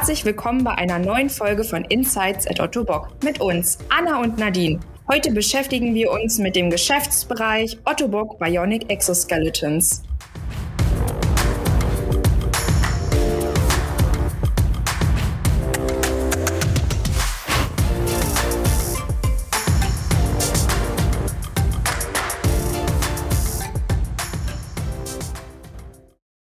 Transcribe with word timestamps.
Herzlich 0.00 0.24
willkommen 0.24 0.64
bei 0.64 0.70
einer 0.76 0.98
neuen 0.98 1.28
Folge 1.28 1.62
von 1.62 1.84
Insights 1.84 2.46
at 2.46 2.58
Otto 2.58 2.84
Bock 2.84 3.10
mit 3.22 3.38
uns, 3.38 3.76
Anna 3.90 4.22
und 4.22 4.38
Nadine. 4.38 4.80
Heute 5.12 5.30
beschäftigen 5.30 5.94
wir 5.94 6.10
uns 6.10 6.38
mit 6.38 6.56
dem 6.56 6.70
Geschäftsbereich 6.70 7.78
Otto 7.84 8.08
Bock 8.08 8.38
Bionic 8.38 8.90
Exoskeletons. 8.90 10.02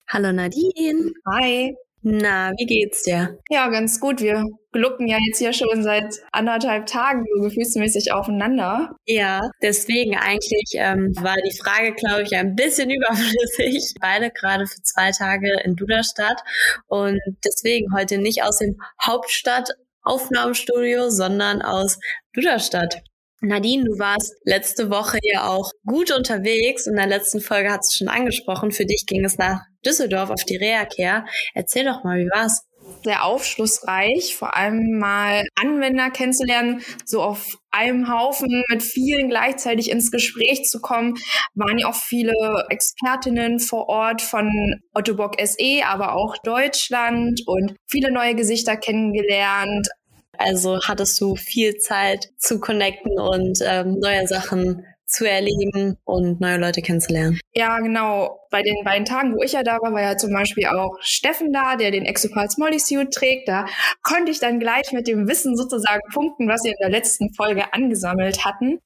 Hallo 0.08 0.32
Nadine. 0.32 1.12
Hi. 1.26 1.76
Na, 2.10 2.54
wie 2.58 2.66
geht's 2.66 3.04
dir? 3.04 3.38
Ja, 3.50 3.68
ganz 3.68 4.00
gut. 4.00 4.22
Wir 4.22 4.46
glucken 4.72 5.10
ja 5.10 5.18
jetzt 5.28 5.40
hier 5.40 5.52
schon 5.52 5.84
seit 5.84 6.16
anderthalb 6.32 6.86
Tagen 6.86 7.26
so 7.36 7.42
gefühlsmäßig 7.42 8.14
aufeinander. 8.14 8.96
Ja, 9.06 9.42
deswegen 9.62 10.16
eigentlich 10.16 10.72
ähm, 10.76 11.14
war 11.20 11.36
die 11.36 11.58
Frage, 11.58 11.94
glaube 11.94 12.22
ich, 12.22 12.34
ein 12.34 12.56
bisschen 12.56 12.90
überflüssig. 12.92 13.94
Beide 14.00 14.32
gerade 14.32 14.68
für 14.68 14.82
zwei 14.84 15.12
Tage 15.12 15.52
in 15.66 15.76
Duderstadt 15.76 16.42
und 16.88 17.20
deswegen 17.44 17.94
heute 17.94 18.20
nicht 18.20 18.42
aus 18.42 18.60
dem 18.60 18.78
Hauptstadt 19.06 19.72
Aufnahmestudio, 20.02 21.10
sondern 21.10 21.62
aus 21.62 22.00
Duderstadt. 22.34 23.02
Nadine, 23.42 23.84
du 23.84 24.00
warst 24.00 24.34
letzte 24.46 24.90
Woche 24.90 25.20
ja 25.22 25.48
auch 25.48 25.72
gut 25.86 26.12
unterwegs. 26.12 26.88
In 26.88 26.96
der 26.96 27.06
letzten 27.06 27.40
Folge 27.40 27.72
hat 27.72 27.82
es 27.82 27.96
schon 27.96 28.08
angesprochen. 28.08 28.72
Für 28.72 28.86
dich 28.86 29.06
ging 29.06 29.24
es 29.24 29.38
nach 29.38 29.62
Düsseldorf 29.86 30.32
auf 30.32 30.44
die 30.44 30.58
Reha-Care. 30.58 31.26
Erzähl 31.54 31.86
doch 31.86 32.04
mal, 32.04 32.18
wie 32.18 32.30
war's? 32.30 32.64
Sehr 33.04 33.26
aufschlussreich, 33.26 34.36
vor 34.36 34.56
allem 34.56 34.98
mal 34.98 35.46
Anwender 35.56 36.10
kennenzulernen, 36.10 36.82
so 37.06 37.22
auf 37.22 37.58
einem 37.70 38.10
Haufen 38.10 38.64
mit 38.70 38.82
vielen 38.82 39.30
gleichzeitig 39.30 39.92
ins 39.92 40.10
Gespräch 40.10 40.64
zu 40.64 40.80
kommen. 40.80 41.16
Waren 41.54 41.78
ja 41.78 41.88
auch 41.88 41.96
viele 41.96 42.34
Expertinnen 42.70 43.60
vor 43.60 43.88
Ort 43.90 44.22
von 44.22 44.50
Otto 44.94 45.16
Bock 45.16 45.36
SE, 45.40 45.86
aber 45.86 46.14
auch 46.14 46.38
Deutschland 46.44 47.42
und 47.46 47.76
viele 47.88 48.12
neue 48.12 48.36
Gesichter 48.36 48.78
kennengelernt. 48.78 49.90
Also 50.38 50.80
hattest 50.84 51.20
du 51.22 51.36
viel 51.36 51.78
Zeit 51.78 52.30
zu 52.38 52.60
connecten 52.60 53.20
und 53.20 53.60
ähm, 53.64 53.98
neue 54.00 54.28
Sachen 54.28 54.86
zu 55.08 55.28
erleben 55.28 55.98
und 56.04 56.42
neue 56.42 56.58
Leute 56.58 56.82
kennenzulernen. 56.82 57.40
Ja, 57.54 57.80
genau. 57.80 58.42
Bei 58.52 58.62
den 58.62 58.84
beiden 58.84 59.06
Tagen, 59.06 59.34
wo 59.36 59.42
ich 59.42 59.54
ja 59.54 59.64
da 59.64 59.78
war, 59.82 59.94
war 59.94 60.02
ja 60.02 60.18
zum 60.18 60.34
Beispiel 60.34 60.68
auch 60.68 60.98
Steffen 61.00 61.54
da, 61.54 61.78
der 61.78 61.92
den 61.92 62.06
Exopals 62.06 62.58
Molly 62.58 62.80
Suit 62.80 63.12
trägt. 63.12 63.48
Da 63.48 63.66
konnte 64.04 64.32
ich 64.32 64.40
dann 64.40 64.60
gleich 64.60 64.92
mit 64.92 65.08
dem 65.08 65.28
Wissen 65.28 65.56
sozusagen 65.56 66.02
punkten, 66.14 66.50
was 66.50 66.64
wir 66.64 66.72
in 66.72 66.78
der 66.82 66.90
letzten 66.90 67.34
Folge 67.34 67.74
angesammelt 67.74 68.44
hatten. 68.44 68.80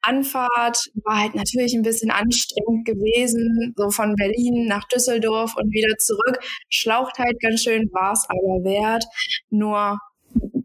Anfahrt 0.00 0.78
war 1.04 1.20
halt 1.20 1.34
natürlich 1.34 1.74
ein 1.74 1.82
bisschen 1.82 2.10
anstrengend 2.10 2.84
gewesen, 2.84 3.74
so 3.76 3.90
von 3.90 4.14
Berlin 4.16 4.66
nach 4.66 4.84
Düsseldorf 4.88 5.54
und 5.56 5.72
wieder 5.72 5.96
zurück. 5.98 6.40
Schlaucht 6.68 7.18
halt 7.18 7.40
ganz 7.40 7.62
schön, 7.62 7.88
war 7.92 8.12
es 8.12 8.26
aber 8.28 8.64
wert. 8.64 9.04
Nur 9.50 9.98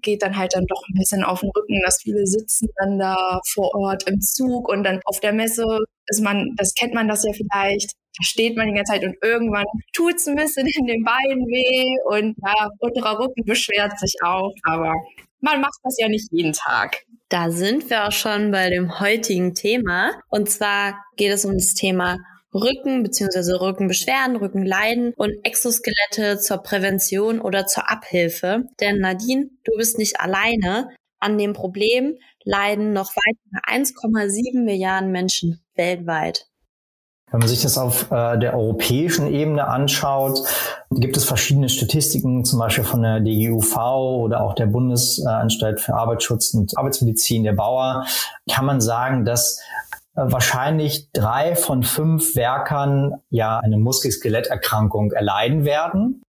geht 0.02 0.22
dann 0.22 0.38
halt 0.38 0.54
dann 0.54 0.66
doch 0.68 0.82
ein 0.88 0.98
bisschen 0.98 1.24
auf 1.24 1.42
den 1.42 1.50
Rücken, 1.56 1.82
dass 1.84 2.02
viele 2.02 2.26
sitzen 2.26 2.70
dann 2.78 3.00
da 3.00 3.40
vor 3.54 3.74
Ort 3.76 4.10
im 4.10 4.20
Zug 4.22 4.70
und 4.70 4.84
dann 4.84 5.02
auf 5.06 5.20
der 5.20 5.34
Messe 5.34 5.66
ist 6.08 6.22
man, 6.22 6.56
das 6.58 6.74
kennt 6.74 6.94
man 6.94 7.08
das 7.08 7.24
ja 7.24 7.32
vielleicht, 7.34 7.92
da 8.18 8.24
steht 8.24 8.58
man 8.58 8.68
die 8.68 8.74
ganze 8.74 8.94
Zeit 8.94 9.04
und 9.04 9.16
irgendwann 9.22 9.66
tut 9.94 10.16
es 10.16 10.28
ein 10.28 10.36
bisschen 10.36 10.68
in 10.68 10.86
den 10.88 11.04
Beinen 11.04 11.46
weh 11.48 11.96
und 12.06 12.36
ja, 12.46 12.70
unterer 12.80 13.20
Rücken 13.20 13.44
beschwert 13.46 14.00
sich 14.00 14.16
auch, 14.24 14.54
aber 14.64 14.94
man 15.42 15.62
macht 15.62 15.80
das 15.84 15.98
ja 16.00 16.10
nicht 16.10 16.28
jeden 16.32 16.54
Tag. 16.54 17.04
Da 17.30 17.52
sind 17.52 17.90
wir 17.90 18.08
auch 18.08 18.12
schon 18.12 18.52
bei 18.52 18.70
dem 18.70 19.00
heutigen 19.00 19.54
Thema. 19.54 20.12
Und 20.30 20.50
zwar 20.50 20.96
geht 21.16 21.32
es 21.32 21.46
um 21.46 21.54
das 21.54 21.76
Thema 21.76 22.18
Rücken 22.54 23.04
bzw. 23.04 23.54
Rückenbeschwerden, 23.54 24.36
Rückenleiden 24.36 25.14
und 25.16 25.34
Exoskelette 25.44 26.40
zur 26.40 26.58
Prävention 26.58 27.40
oder 27.40 27.68
zur 27.68 27.92
Abhilfe. 27.92 28.64
Denn 28.80 29.00
Nadine, 29.00 29.50
du 29.64 29.72
bist 29.78 29.98
nicht 29.98 30.20
alleine. 30.20 30.90
An 31.20 31.38
dem 31.38 31.54
Problem 31.54 32.18
leiden 32.44 32.94
noch 32.94 33.12
weitere 33.12 33.82
1,7 33.82 34.64
Milliarden 34.64 35.12
Menschen 35.12 35.62
weltweit. 35.76 36.50
Wenn 37.32 37.42
man 37.42 37.48
sich 37.48 37.62
das 37.62 37.78
auf 37.78 38.10
äh, 38.12 38.40
der 38.40 38.56
europäischen 38.56 39.28
Ebene 39.28 39.68
anschaut, 39.68 40.42
gibt 40.90 41.16
es 41.16 41.26
verschiedene 41.26 41.70
Statistiken, 41.70 42.44
zum 42.44 42.58
Beispiel 42.58 42.84
von 42.84 43.04
der 43.04 43.20
DGUV 43.20 43.78
oder 44.24 44.42
auch 44.42 44.56
der 44.56 44.66
Bundesanstalt 44.66 45.80
für 45.80 45.94
Arbeitsschutz 45.94 46.56
und 46.56 46.76
Arbeitsmedizin, 46.76 47.44
der 47.44 47.54
Bauer, 47.54 48.08
kann 48.50 48.66
man 48.66 48.82
sagen, 48.82 49.26
dass 49.26 49.60
wahrscheinlich 50.14 51.12
drei 51.12 51.56
von 51.56 51.84
fünf 51.84 52.36
Werkern 52.36 53.22
ja 53.30 53.60
eine 53.60 53.78
Muskel-Skeletterkrankung 53.78 55.12
erleiden 55.12 55.66
werden. 55.66 56.24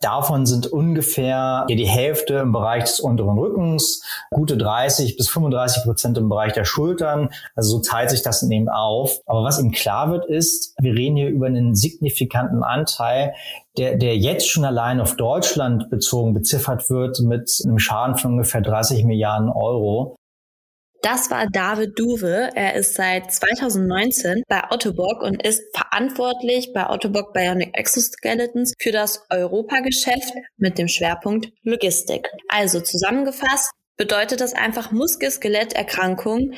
Davon 0.00 0.44
sind 0.44 0.66
ungefähr 0.66 1.64
die 1.70 1.86
Hälfte 1.86 2.34
im 2.34 2.52
Bereich 2.52 2.84
des 2.84 3.00
unteren 3.00 3.38
Rückens, 3.38 4.02
gute 4.30 4.58
30 4.58 5.16
bis 5.16 5.30
35 5.30 5.84
Prozent 5.84 6.18
im 6.18 6.28
Bereich 6.28 6.52
der 6.52 6.66
Schultern. 6.66 7.30
Also 7.54 7.78
so 7.78 7.82
teilt 7.82 8.10
sich 8.10 8.22
das 8.22 8.42
eben 8.42 8.68
auf. 8.68 9.20
Aber 9.24 9.42
was 9.42 9.58
ihm 9.58 9.70
klar 9.70 10.10
wird, 10.10 10.26
ist, 10.26 10.74
wir 10.78 10.94
reden 10.94 11.16
hier 11.16 11.30
über 11.30 11.46
einen 11.46 11.74
signifikanten 11.74 12.62
Anteil, 12.62 13.34
der, 13.78 13.96
der 13.96 14.18
jetzt 14.18 14.50
schon 14.50 14.66
allein 14.66 15.00
auf 15.00 15.16
Deutschland 15.16 15.88
bezogen 15.88 16.34
beziffert 16.34 16.90
wird 16.90 17.20
mit 17.20 17.50
einem 17.64 17.78
Schaden 17.78 18.16
von 18.16 18.32
ungefähr 18.32 18.60
30 18.60 19.04
Milliarden 19.04 19.48
Euro. 19.48 20.15
Das 21.02 21.30
war 21.30 21.46
David 21.46 21.98
Duwe. 21.98 22.50
Er 22.54 22.74
ist 22.74 22.94
seit 22.94 23.32
2019 23.32 24.42
bei 24.48 24.64
Autobock 24.70 25.22
und 25.22 25.46
ist 25.46 25.62
verantwortlich 25.74 26.72
bei 26.72 26.86
Autobock 26.86 27.32
Bionic 27.32 27.76
Exoskeletons 27.78 28.72
für 28.78 28.92
das 28.92 29.24
Europageschäft 29.30 30.34
mit 30.56 30.78
dem 30.78 30.88
Schwerpunkt 30.88 31.52
Logistik. 31.62 32.28
Also 32.48 32.80
zusammengefasst 32.80 33.70
bedeutet 33.96 34.40
das 34.40 34.54
einfach 34.54 34.90
Muskel-Skeletterkrankungen 34.90 36.54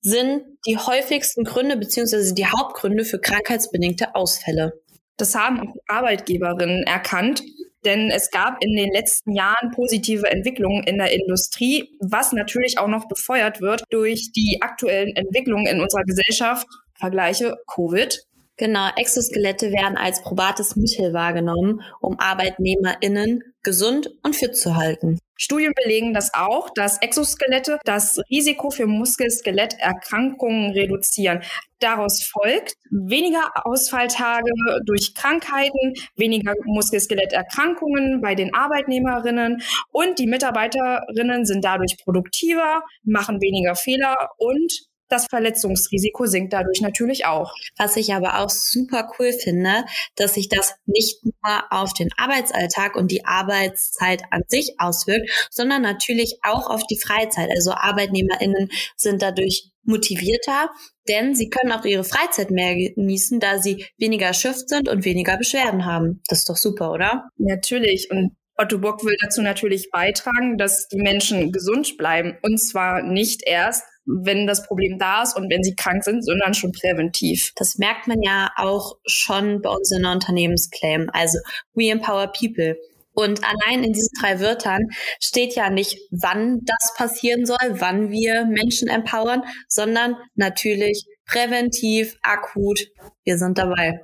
sind 0.00 0.42
die 0.66 0.76
häufigsten 0.78 1.44
Gründe 1.44 1.76
beziehungsweise 1.76 2.34
die 2.34 2.46
Hauptgründe 2.46 3.04
für 3.04 3.18
krankheitsbedingte 3.18 4.14
Ausfälle. 4.14 4.80
Das 5.16 5.34
haben 5.34 5.60
auch 5.60 5.74
Arbeitgeberinnen 5.88 6.84
erkannt 6.84 7.42
denn 7.84 8.10
es 8.10 8.30
gab 8.30 8.62
in 8.62 8.74
den 8.76 8.92
letzten 8.92 9.32
Jahren 9.32 9.70
positive 9.72 10.30
Entwicklungen 10.30 10.82
in 10.84 10.98
der 10.98 11.12
Industrie, 11.12 11.90
was 12.00 12.32
natürlich 12.32 12.78
auch 12.78 12.88
noch 12.88 13.08
befeuert 13.08 13.60
wird 13.60 13.82
durch 13.90 14.30
die 14.34 14.58
aktuellen 14.60 15.14
Entwicklungen 15.14 15.66
in 15.66 15.80
unserer 15.80 16.04
Gesellschaft. 16.04 16.66
Vergleiche 16.94 17.56
Covid. 17.72 18.27
Genau, 18.58 18.88
Exoskelette 18.96 19.70
werden 19.70 19.96
als 19.96 20.20
probates 20.20 20.74
Mittel 20.74 21.12
wahrgenommen, 21.12 21.80
um 22.00 22.18
ArbeitnehmerInnen 22.18 23.44
gesund 23.62 24.10
und 24.24 24.34
fit 24.34 24.56
zu 24.56 24.74
halten. 24.74 25.18
Studien 25.36 25.72
belegen 25.84 26.12
das 26.12 26.34
auch, 26.34 26.68
dass 26.70 27.00
Exoskelette 27.00 27.78
das 27.84 28.18
Risiko 28.28 28.70
für 28.70 28.88
Muskel-Skeletterkrankungen 28.88 30.72
reduzieren. 30.72 31.42
Daraus 31.78 32.24
folgt 32.24 32.74
weniger 32.90 33.48
Ausfalltage 33.64 34.50
durch 34.84 35.14
Krankheiten, 35.14 35.94
weniger 36.16 36.54
Muskel-Skeletterkrankungen 36.64 38.20
bei 38.20 38.34
den 38.34 38.52
Arbeitnehmerinnen 38.52 39.62
und 39.92 40.18
die 40.18 40.26
Mitarbeiterinnen 40.26 41.44
sind 41.44 41.64
dadurch 41.64 41.96
produktiver, 42.02 42.82
machen 43.04 43.40
weniger 43.40 43.76
Fehler 43.76 44.16
und 44.38 44.88
das 45.08 45.26
Verletzungsrisiko 45.26 46.26
sinkt 46.26 46.52
dadurch 46.52 46.80
natürlich 46.80 47.26
auch. 47.26 47.52
Was 47.76 47.96
ich 47.96 48.14
aber 48.14 48.40
auch 48.40 48.50
super 48.50 49.10
cool 49.18 49.32
finde, 49.32 49.84
dass 50.16 50.34
sich 50.34 50.48
das 50.48 50.74
nicht 50.86 51.24
nur 51.24 51.32
auf 51.70 51.92
den 51.94 52.10
Arbeitsalltag 52.16 52.96
und 52.96 53.10
die 53.10 53.24
Arbeitszeit 53.24 54.22
an 54.30 54.42
sich 54.48 54.74
auswirkt, 54.78 55.30
sondern 55.50 55.82
natürlich 55.82 56.38
auch 56.42 56.68
auf 56.68 56.82
die 56.86 56.98
Freizeit. 56.98 57.50
Also 57.50 57.72
ArbeitnehmerInnen 57.72 58.70
sind 58.96 59.22
dadurch 59.22 59.70
motivierter, 59.84 60.70
denn 61.08 61.34
sie 61.34 61.48
können 61.48 61.72
auch 61.72 61.84
ihre 61.84 62.04
Freizeit 62.04 62.50
mehr 62.50 62.74
genießen, 62.74 63.40
da 63.40 63.58
sie 63.58 63.86
weniger 63.96 64.26
erschöpft 64.26 64.68
sind 64.68 64.88
und 64.88 65.04
weniger 65.04 65.38
Beschwerden 65.38 65.86
haben. 65.86 66.22
Das 66.28 66.40
ist 66.40 66.48
doch 66.48 66.56
super, 66.56 66.92
oder? 66.92 67.28
Natürlich. 67.38 68.10
Und 68.10 68.36
Otto 68.60 68.78
Bock 68.78 69.04
will 69.04 69.16
dazu 69.22 69.40
natürlich 69.40 69.90
beitragen, 69.90 70.58
dass 70.58 70.88
die 70.88 71.00
Menschen 71.00 71.52
gesund 71.52 71.96
bleiben. 71.96 72.36
Und 72.42 72.58
zwar 72.58 73.02
nicht 73.02 73.42
erst, 73.46 73.84
wenn 74.08 74.46
das 74.46 74.66
Problem 74.66 74.98
da 74.98 75.22
ist 75.22 75.36
und 75.36 75.50
wenn 75.50 75.62
sie 75.62 75.74
krank 75.74 76.02
sind, 76.02 76.24
sondern 76.24 76.54
schon 76.54 76.72
präventiv. 76.72 77.52
Das 77.56 77.76
merkt 77.76 78.08
man 78.08 78.22
ja 78.22 78.50
auch 78.56 78.96
schon 79.06 79.60
bei 79.60 79.70
uns 79.70 79.92
in 79.92 80.02
der 80.02 80.12
Unternehmensclaim. 80.12 81.10
Also 81.12 81.38
we 81.74 81.90
empower 81.90 82.28
people. 82.28 82.76
Und 83.12 83.40
allein 83.42 83.82
in 83.82 83.92
diesen 83.92 84.12
drei 84.20 84.40
Wörtern 84.40 84.86
steht 85.20 85.54
ja 85.56 85.70
nicht, 85.70 85.98
wann 86.10 86.60
das 86.64 86.94
passieren 86.96 87.46
soll, 87.46 87.56
wann 87.72 88.10
wir 88.10 88.46
Menschen 88.46 88.88
empowern, 88.88 89.42
sondern 89.66 90.16
natürlich 90.36 91.04
präventiv, 91.26 92.16
akut. 92.22 92.80
Wir 93.24 93.36
sind 93.36 93.58
dabei. 93.58 94.00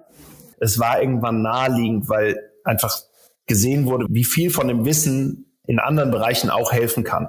Es 0.60 0.78
war 0.78 1.00
irgendwann 1.00 1.42
naheliegend, 1.42 2.08
weil 2.08 2.38
einfach 2.64 2.98
gesehen 3.46 3.86
wurde, 3.86 4.06
wie 4.10 4.24
viel 4.24 4.50
von 4.50 4.68
dem 4.68 4.84
Wissen 4.84 5.58
in 5.66 5.78
anderen 5.78 6.10
Bereichen 6.10 6.50
auch 6.50 6.72
helfen 6.72 7.04
kann. 7.04 7.28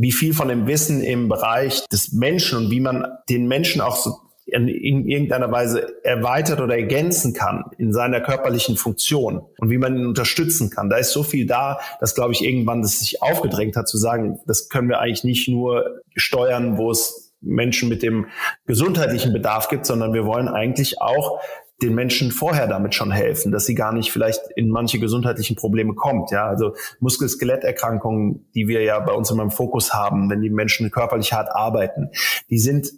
Wie 0.00 0.12
viel 0.12 0.32
von 0.32 0.48
dem 0.48 0.66
Wissen 0.66 1.02
im 1.02 1.28
Bereich 1.28 1.86
des 1.88 2.12
Menschen 2.12 2.56
und 2.56 2.70
wie 2.70 2.80
man 2.80 3.06
den 3.28 3.46
Menschen 3.48 3.82
auch 3.82 3.96
so 3.96 4.14
in, 4.46 4.66
in 4.66 5.06
irgendeiner 5.06 5.52
Weise 5.52 6.02
erweitert 6.02 6.58
oder 6.58 6.74
ergänzen 6.74 7.34
kann 7.34 7.64
in 7.76 7.92
seiner 7.92 8.22
körperlichen 8.22 8.78
Funktion 8.78 9.42
und 9.58 9.68
wie 9.68 9.76
man 9.76 9.98
ihn 9.98 10.06
unterstützen 10.06 10.70
kann. 10.70 10.88
Da 10.88 10.96
ist 10.96 11.12
so 11.12 11.22
viel 11.22 11.46
da, 11.46 11.80
dass, 12.00 12.14
glaube 12.14 12.32
ich, 12.32 12.42
irgendwann 12.42 12.80
das 12.80 13.00
sich 13.00 13.20
aufgedrängt 13.20 13.76
hat 13.76 13.88
zu 13.88 13.98
sagen, 13.98 14.40
das 14.46 14.70
können 14.70 14.88
wir 14.88 15.00
eigentlich 15.00 15.24
nicht 15.24 15.48
nur 15.48 16.00
steuern, 16.16 16.78
wo 16.78 16.90
es 16.90 17.34
Menschen 17.42 17.90
mit 17.90 18.02
dem 18.02 18.28
gesundheitlichen 18.64 19.34
Bedarf 19.34 19.68
gibt, 19.68 19.84
sondern 19.84 20.14
wir 20.14 20.24
wollen 20.24 20.48
eigentlich 20.48 21.02
auch 21.02 21.40
den 21.82 21.94
Menschen 21.94 22.30
vorher 22.30 22.66
damit 22.66 22.94
schon 22.94 23.10
helfen, 23.10 23.52
dass 23.52 23.66
sie 23.66 23.74
gar 23.74 23.92
nicht 23.92 24.12
vielleicht 24.12 24.40
in 24.56 24.68
manche 24.68 24.98
gesundheitlichen 24.98 25.56
Probleme 25.56 25.94
kommt. 25.94 26.30
Ja, 26.30 26.46
also 26.46 26.74
Muskel-Skeletterkrankungen, 27.00 28.46
die 28.54 28.68
wir 28.68 28.82
ja 28.82 28.98
bei 29.00 29.12
uns 29.12 29.30
immer 29.30 29.42
im 29.42 29.50
Fokus 29.50 29.94
haben, 29.94 30.30
wenn 30.30 30.42
die 30.42 30.50
Menschen 30.50 30.90
körperlich 30.90 31.32
hart 31.32 31.48
arbeiten, 31.50 32.10
die 32.50 32.58
sind 32.58 32.92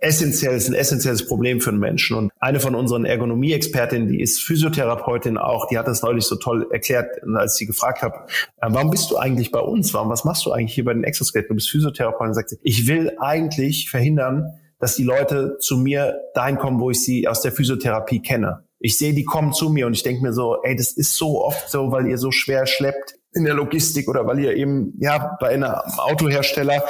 essentiell, 0.00 0.54
ist 0.54 0.68
ein 0.68 0.74
essentielles 0.74 1.26
Problem 1.26 1.60
für 1.60 1.70
einen 1.70 1.78
Menschen. 1.78 2.16
Und 2.16 2.32
eine 2.40 2.60
von 2.60 2.74
unseren 2.74 3.04
Ergonomie-Expertinnen, 3.04 4.08
die 4.08 4.20
ist 4.20 4.42
Physiotherapeutin 4.42 5.36
auch, 5.36 5.66
die 5.68 5.78
hat 5.78 5.86
das 5.86 6.02
neulich 6.02 6.24
so 6.24 6.36
toll 6.36 6.66
erklärt, 6.70 7.08
als 7.34 7.56
sie 7.56 7.66
gefragt 7.66 8.02
habe, 8.02 8.26
äh, 8.60 8.68
warum 8.70 8.90
bist 8.90 9.10
du 9.10 9.16
eigentlich 9.16 9.50
bei 9.50 9.60
uns? 9.60 9.92
Warum, 9.94 10.08
was 10.08 10.24
machst 10.24 10.46
du 10.46 10.52
eigentlich 10.52 10.74
hier 10.74 10.84
bei 10.84 10.94
den 10.94 11.04
Exoskeletten? 11.04 11.50
Du 11.50 11.54
bist 11.54 11.70
Physiotherapeutin. 11.70 12.34
sagt 12.34 12.50
sie, 12.50 12.58
ich 12.62 12.86
will 12.88 13.12
eigentlich 13.20 13.90
verhindern, 13.90 14.46
dass 14.80 14.96
die 14.96 15.04
Leute 15.04 15.58
zu 15.60 15.76
mir 15.76 16.18
dahin 16.34 16.58
kommen, 16.58 16.80
wo 16.80 16.90
ich 16.90 17.04
sie 17.04 17.28
aus 17.28 17.42
der 17.42 17.52
Physiotherapie 17.52 18.20
kenne. 18.20 18.64
Ich 18.80 18.98
sehe, 18.98 19.12
die 19.12 19.24
kommen 19.24 19.52
zu 19.52 19.68
mir 19.68 19.86
und 19.86 19.92
ich 19.92 20.02
denke 20.02 20.22
mir 20.22 20.32
so, 20.32 20.62
ey, 20.62 20.74
das 20.74 20.92
ist 20.92 21.16
so 21.16 21.44
oft 21.44 21.70
so, 21.70 21.92
weil 21.92 22.06
ihr 22.06 22.18
so 22.18 22.30
schwer 22.30 22.66
schleppt 22.66 23.14
in 23.32 23.44
der 23.44 23.54
Logistik 23.54 24.08
oder 24.08 24.26
weil 24.26 24.40
ihr 24.40 24.56
eben 24.56 24.94
ja 24.98 25.36
bei 25.38 25.50
einem 25.50 25.64
Autohersteller 25.98 26.82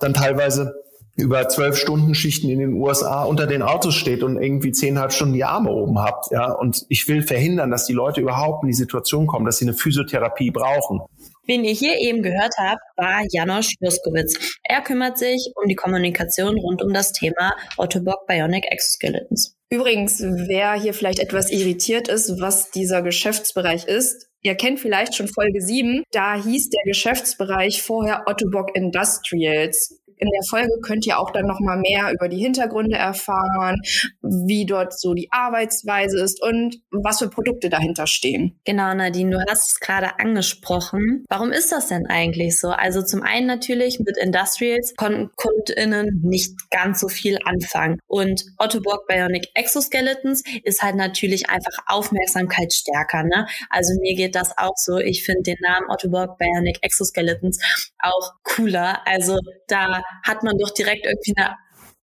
dann 0.00 0.14
teilweise 0.14 0.74
über 1.16 1.48
zwölf 1.48 1.76
Stunden 1.76 2.14
Schichten 2.14 2.48
in 2.48 2.58
den 2.58 2.74
USA 2.74 3.24
unter 3.24 3.46
den 3.46 3.62
Autos 3.62 3.94
steht 3.94 4.22
und 4.22 4.42
irgendwie 4.42 4.72
zehnhalb 4.72 5.12
Stunden 5.12 5.34
die 5.34 5.44
Arme 5.44 5.70
oben 5.70 5.98
habt, 5.98 6.30
ja. 6.32 6.50
Und 6.52 6.84
ich 6.88 7.06
will 7.08 7.22
verhindern, 7.22 7.70
dass 7.70 7.86
die 7.86 7.92
Leute 7.92 8.20
überhaupt 8.20 8.64
in 8.64 8.68
die 8.68 8.74
Situation 8.74 9.26
kommen, 9.26 9.46
dass 9.46 9.58
sie 9.58 9.64
eine 9.64 9.74
Physiotherapie 9.74 10.50
brauchen. 10.50 11.00
Wen 11.46 11.64
ihr 11.64 11.72
hier 11.72 11.98
eben 11.98 12.22
gehört 12.22 12.54
habt, 12.58 12.80
war 12.96 13.22
Janosch 13.30 13.74
Juskowitz. 13.80 14.58
Er 14.62 14.80
kümmert 14.80 15.18
sich 15.18 15.52
um 15.54 15.68
die 15.68 15.74
Kommunikation 15.74 16.58
rund 16.58 16.82
um 16.82 16.92
das 16.92 17.12
Thema 17.12 17.54
Autobot 17.76 18.26
Bionic 18.26 18.64
Exoskeletons. 18.70 19.54
Übrigens, 19.68 20.22
wer 20.22 20.72
hier 20.74 20.94
vielleicht 20.94 21.18
etwas 21.18 21.50
irritiert 21.50 22.08
ist, 22.08 22.40
was 22.40 22.70
dieser 22.70 23.02
Geschäftsbereich 23.02 23.84
ist, 23.86 24.28
Ihr 24.46 24.56
kennt 24.56 24.78
vielleicht 24.78 25.14
schon 25.14 25.26
Folge 25.26 25.62
7, 25.62 26.02
da 26.12 26.34
hieß 26.34 26.68
der 26.68 26.82
Geschäftsbereich 26.84 27.80
vorher 27.80 28.24
Ottobock 28.26 28.76
Industrials 28.76 30.02
in 30.18 30.28
der 30.30 30.42
Folge 30.48 30.80
könnt 30.82 31.06
ihr 31.06 31.18
auch 31.18 31.30
dann 31.30 31.46
noch 31.46 31.60
mal 31.60 31.76
mehr 31.76 32.12
über 32.12 32.28
die 32.28 32.38
Hintergründe 32.38 32.96
erfahren, 32.96 33.80
wie 34.22 34.66
dort 34.66 34.98
so 34.98 35.14
die 35.14 35.28
Arbeitsweise 35.30 36.20
ist 36.20 36.42
und 36.42 36.76
was 36.90 37.18
für 37.18 37.28
Produkte 37.28 37.68
dahinter 37.68 38.06
stehen. 38.06 38.58
Genau, 38.64 38.94
Nadine, 38.94 39.30
du 39.30 39.40
hast 39.48 39.72
es 39.72 39.80
gerade 39.80 40.18
angesprochen. 40.18 41.24
Warum 41.28 41.52
ist 41.52 41.72
das 41.72 41.88
denn 41.88 42.06
eigentlich 42.06 42.58
so? 42.58 42.68
Also 42.68 43.02
zum 43.02 43.22
einen 43.22 43.46
natürlich 43.46 43.98
mit 44.00 44.16
Industrials 44.16 44.94
konnten 44.96 45.30
KundInnen 45.36 46.20
nicht 46.22 46.52
ganz 46.70 47.00
so 47.00 47.08
viel 47.08 47.38
anfangen. 47.44 47.98
Und 48.06 48.44
Ottobock 48.58 49.06
Bionic 49.06 49.48
Exoskeletons 49.54 50.42
ist 50.62 50.82
halt 50.82 50.96
natürlich 50.96 51.48
einfach 51.50 51.72
Aufmerksamkeit 51.86 52.72
stärker. 52.72 53.22
Ne? 53.24 53.46
Also 53.70 53.92
mir 54.00 54.14
geht 54.14 54.34
das 54.34 54.56
auch 54.56 54.76
so. 54.76 54.98
Ich 54.98 55.24
finde 55.24 55.42
den 55.42 55.58
Namen 55.60 55.90
Ottobock 55.90 56.38
Bionic 56.38 56.78
Exoskeletons 56.82 57.58
auch 57.98 58.32
cooler. 58.42 59.06
Also 59.06 59.38
da 59.68 60.02
hat 60.22 60.42
man 60.42 60.56
doch 60.58 60.72
direkt 60.72 61.06
irgendwie 61.06 61.34
eine 61.36 61.56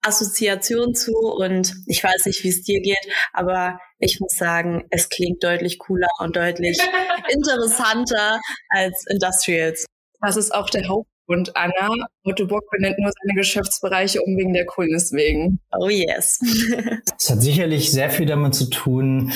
Assoziation 0.05 0.95
zu 0.95 1.13
und 1.13 1.75
ich 1.87 2.03
weiß 2.05 2.27
nicht, 2.27 2.45
wie 2.45 2.49
es 2.49 2.63
dir 2.63 2.81
geht, 2.81 2.99
aber 3.33 3.79
ich 3.99 4.21
muss 4.21 4.37
sagen, 4.37 4.85
es 4.91 5.09
klingt 5.09 5.43
deutlich 5.43 5.79
cooler 5.79 6.09
und 6.19 6.37
deutlich 6.37 6.79
interessanter 7.33 8.41
als 8.69 9.05
Industrials. 9.09 9.87
Das 10.21 10.37
ist 10.37 10.55
auch 10.55 10.71
der 10.71 10.89
Hauptgrund, 10.89 11.57
Anna. 11.57 11.91
Otto 12.23 12.47
Bock 12.47 12.65
benennt 12.71 12.99
nur 12.99 13.13
seine 13.13 13.35
Geschäftsbereiche 13.37 14.21
um 14.23 14.37
wegen 14.37 14.53
der 14.53 14.67
Coolness 14.67 15.13
wegen. 15.13 15.61
Oh 15.79 15.89
yes. 15.89 16.39
Es 17.19 17.31
hat 17.31 17.43
sicherlich 17.43 17.91
sehr 17.91 18.11
viel 18.11 18.27
damit 18.27 18.55
zu 18.55 18.69
tun, 18.69 19.33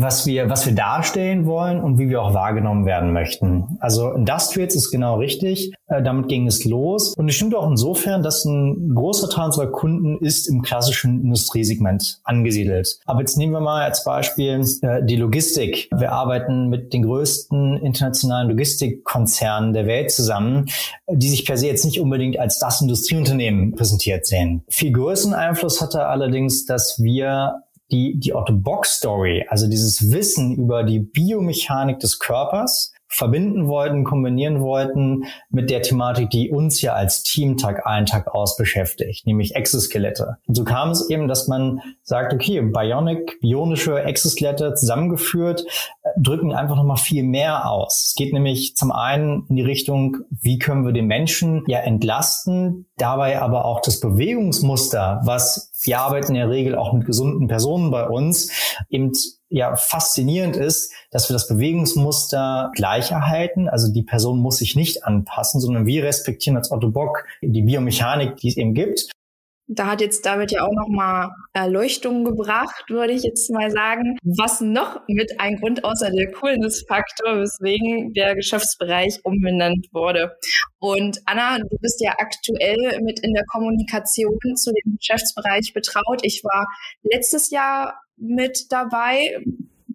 was 0.00 0.26
wir, 0.26 0.48
was 0.48 0.64
wir 0.64 0.74
darstellen 0.74 1.46
wollen 1.46 1.80
und 1.80 1.98
wie 1.98 2.08
wir 2.08 2.22
auch 2.22 2.32
wahrgenommen 2.34 2.86
werden 2.86 3.12
möchten. 3.12 3.78
Also 3.80 4.12
Industrials 4.12 4.74
ist 4.76 4.90
genau 4.90 5.16
richtig. 5.16 5.72
Äh, 5.88 6.02
damit 6.02 6.28
ging 6.28 6.46
es 6.46 6.64
los. 6.64 7.14
Und 7.16 7.28
es 7.28 7.34
stimmt 7.34 7.54
auch 7.54 7.68
insofern, 7.68 8.22
dass 8.22 8.44
ein 8.44 8.94
großer 8.94 9.28
Teil 9.28 9.46
unserer 9.46 9.66
Kunden 9.66 10.18
ist 10.18 10.48
im 10.48 10.62
klassischen 10.62 11.22
Industriesegment 11.22 12.20
angesiedelt. 12.24 13.00
Aber 13.06 13.20
jetzt 13.20 13.36
nehmen 13.36 13.52
wir 13.52 13.60
mal 13.60 13.84
als 13.84 14.04
Beispiel 14.04 14.64
äh, 14.82 15.02
die 15.02 15.16
Logistik. 15.16 15.88
Wir 15.96 16.12
arbeiten 16.12 16.68
mit 16.68 16.92
den 16.92 17.02
größten 17.02 17.78
internationalen 17.78 18.48
Logistikkonzernen 18.48 19.72
der 19.72 19.86
Welt 19.86 20.10
zusammen, 20.12 20.66
die 21.08 21.28
sich 21.28 21.44
per 21.44 21.56
se 21.56 21.66
jetzt 21.66 21.84
nicht 21.84 22.00
unbedingt 22.00 22.38
als 22.38 22.58
das 22.58 22.80
Industrieunternehmen 22.80 23.72
präsentiert 23.72 24.26
sehen. 24.26 24.62
Viel 24.68 24.92
größeren 24.92 25.34
Einfluss 25.34 25.80
hatte 25.80 26.06
allerdings, 26.06 26.66
dass 26.66 27.00
wir 27.02 27.62
die, 27.90 28.18
die 28.18 28.34
Otto-Box-Story, 28.34 29.46
also 29.48 29.68
dieses 29.68 30.10
Wissen 30.10 30.56
über 30.56 30.84
die 30.84 31.00
Biomechanik 31.00 32.00
des 32.00 32.18
Körpers, 32.18 32.92
verbinden 33.08 33.66
wollten, 33.66 34.04
kombinieren 34.04 34.60
wollten 34.60 35.24
mit 35.50 35.70
der 35.70 35.82
Thematik, 35.82 36.30
die 36.30 36.50
uns 36.50 36.80
ja 36.82 36.92
als 36.92 37.22
Team 37.22 37.56
Tag 37.56 37.86
ein, 37.86 38.06
Tag 38.06 38.34
aus 38.34 38.56
beschäftigt, 38.56 39.26
nämlich 39.26 39.56
Exoskelette. 39.56 40.36
Und 40.46 40.54
so 40.54 40.64
kam 40.64 40.90
es 40.90 41.08
eben, 41.08 41.26
dass 41.26 41.48
man 41.48 41.80
sagt, 42.02 42.34
okay, 42.34 42.60
Bionic, 42.60 43.40
bionische 43.40 44.02
Exoskelette 44.02 44.74
zusammengeführt, 44.74 45.64
äh, 46.02 46.10
drücken 46.20 46.52
einfach 46.52 46.76
nochmal 46.76 46.98
viel 46.98 47.22
mehr 47.22 47.70
aus. 47.70 48.08
Es 48.08 48.14
geht 48.14 48.32
nämlich 48.32 48.76
zum 48.76 48.92
einen 48.92 49.46
in 49.48 49.56
die 49.56 49.62
Richtung, 49.62 50.18
wie 50.30 50.58
können 50.58 50.84
wir 50.84 50.92
den 50.92 51.06
Menschen 51.06 51.64
ja 51.66 51.78
entlasten, 51.78 52.86
dabei 52.98 53.40
aber 53.40 53.64
auch 53.64 53.80
das 53.80 54.00
Bewegungsmuster, 54.00 55.22
was 55.24 55.72
wir 55.82 56.00
arbeiten 56.00 56.28
in 56.28 56.34
der 56.34 56.50
Regel 56.50 56.76
auch 56.76 56.92
mit 56.92 57.06
gesunden 57.06 57.48
Personen 57.48 57.90
bei 57.90 58.06
uns, 58.06 58.50
eben 58.90 59.12
ja 59.48 59.74
faszinierend 59.76 60.56
ist, 60.56 60.92
dass 61.10 61.28
wir 61.28 61.34
das 61.34 61.48
Bewegungsmuster 61.48 62.70
gleich 62.74 63.10
erhalten. 63.10 63.68
Also 63.68 63.92
die 63.92 64.02
Person 64.02 64.38
muss 64.38 64.58
sich 64.58 64.76
nicht 64.76 65.04
anpassen, 65.04 65.60
sondern 65.60 65.86
wir 65.86 66.04
respektieren 66.04 66.56
als 66.56 66.70
Otto 66.70 66.90
Bock 66.90 67.24
die 67.42 67.62
Biomechanik, 67.62 68.36
die 68.36 68.48
es 68.48 68.56
eben 68.56 68.74
gibt. 68.74 69.10
Da 69.70 69.86
hat 69.86 70.00
jetzt 70.00 70.24
damit 70.24 70.50
ja 70.50 70.62
auch 70.62 70.72
nochmal 70.72 71.28
Erleuchtung 71.52 72.24
gebracht, 72.24 72.84
würde 72.88 73.12
ich 73.12 73.22
jetzt 73.22 73.50
mal 73.50 73.70
sagen. 73.70 74.16
Was 74.22 74.62
noch 74.62 75.00
mit 75.08 75.38
ein 75.40 75.56
Grund 75.56 75.84
außer 75.84 76.10
der 76.10 76.32
Coolness-Faktor, 76.32 77.40
weswegen 77.40 78.14
der 78.14 78.34
Geschäftsbereich 78.34 79.20
umbenannt 79.24 79.88
wurde. 79.92 80.38
Und 80.78 81.20
Anna, 81.26 81.58
du 81.58 81.76
bist 81.82 82.00
ja 82.02 82.12
aktuell 82.16 82.98
mit 83.02 83.20
in 83.20 83.34
der 83.34 83.44
Kommunikation 83.44 84.38
zu 84.56 84.72
dem 84.72 84.96
Geschäftsbereich 84.96 85.74
betraut. 85.74 86.20
Ich 86.22 86.42
war 86.44 86.66
letztes 87.02 87.50
Jahr 87.50 88.00
mit 88.20 88.70
dabei. 88.70 89.42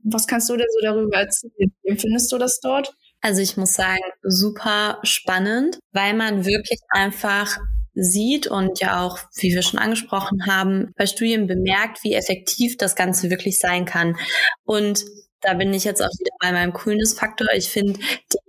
Was 0.03 0.27
kannst 0.27 0.49
du 0.49 0.57
denn 0.57 0.67
so 0.73 0.85
darüber 0.85 1.17
erzählen? 1.17 1.53
Wie 1.57 1.89
empfindest 1.89 2.31
du 2.31 2.37
das 2.37 2.59
dort? 2.59 2.93
Also 3.21 3.41
ich 3.41 3.55
muss 3.55 3.73
sagen, 3.73 4.01
super 4.21 4.99
spannend, 5.03 5.79
weil 5.93 6.13
man 6.13 6.45
wirklich 6.45 6.79
einfach 6.89 7.57
sieht 7.95 8.47
und 8.47 8.79
ja 8.79 9.01
auch, 9.01 9.19
wie 9.35 9.53
wir 9.53 9.61
schon 9.61 9.79
angesprochen 9.79 10.45
haben, 10.47 10.91
bei 10.97 11.05
Studien 11.05 11.47
bemerkt, 11.47 12.03
wie 12.03 12.15
effektiv 12.15 12.75
das 12.77 12.95
Ganze 12.95 13.29
wirklich 13.29 13.59
sein 13.59 13.85
kann. 13.85 14.17
Und 14.65 15.05
da 15.41 15.53
bin 15.53 15.73
ich 15.73 15.83
jetzt 15.83 16.01
auch 16.01 16.11
wieder 16.19 16.35
bei 16.39 16.51
meinem 16.51 16.73
Coolness-Faktor. 16.73 17.47
Ich 17.53 17.69
finde 17.69 17.99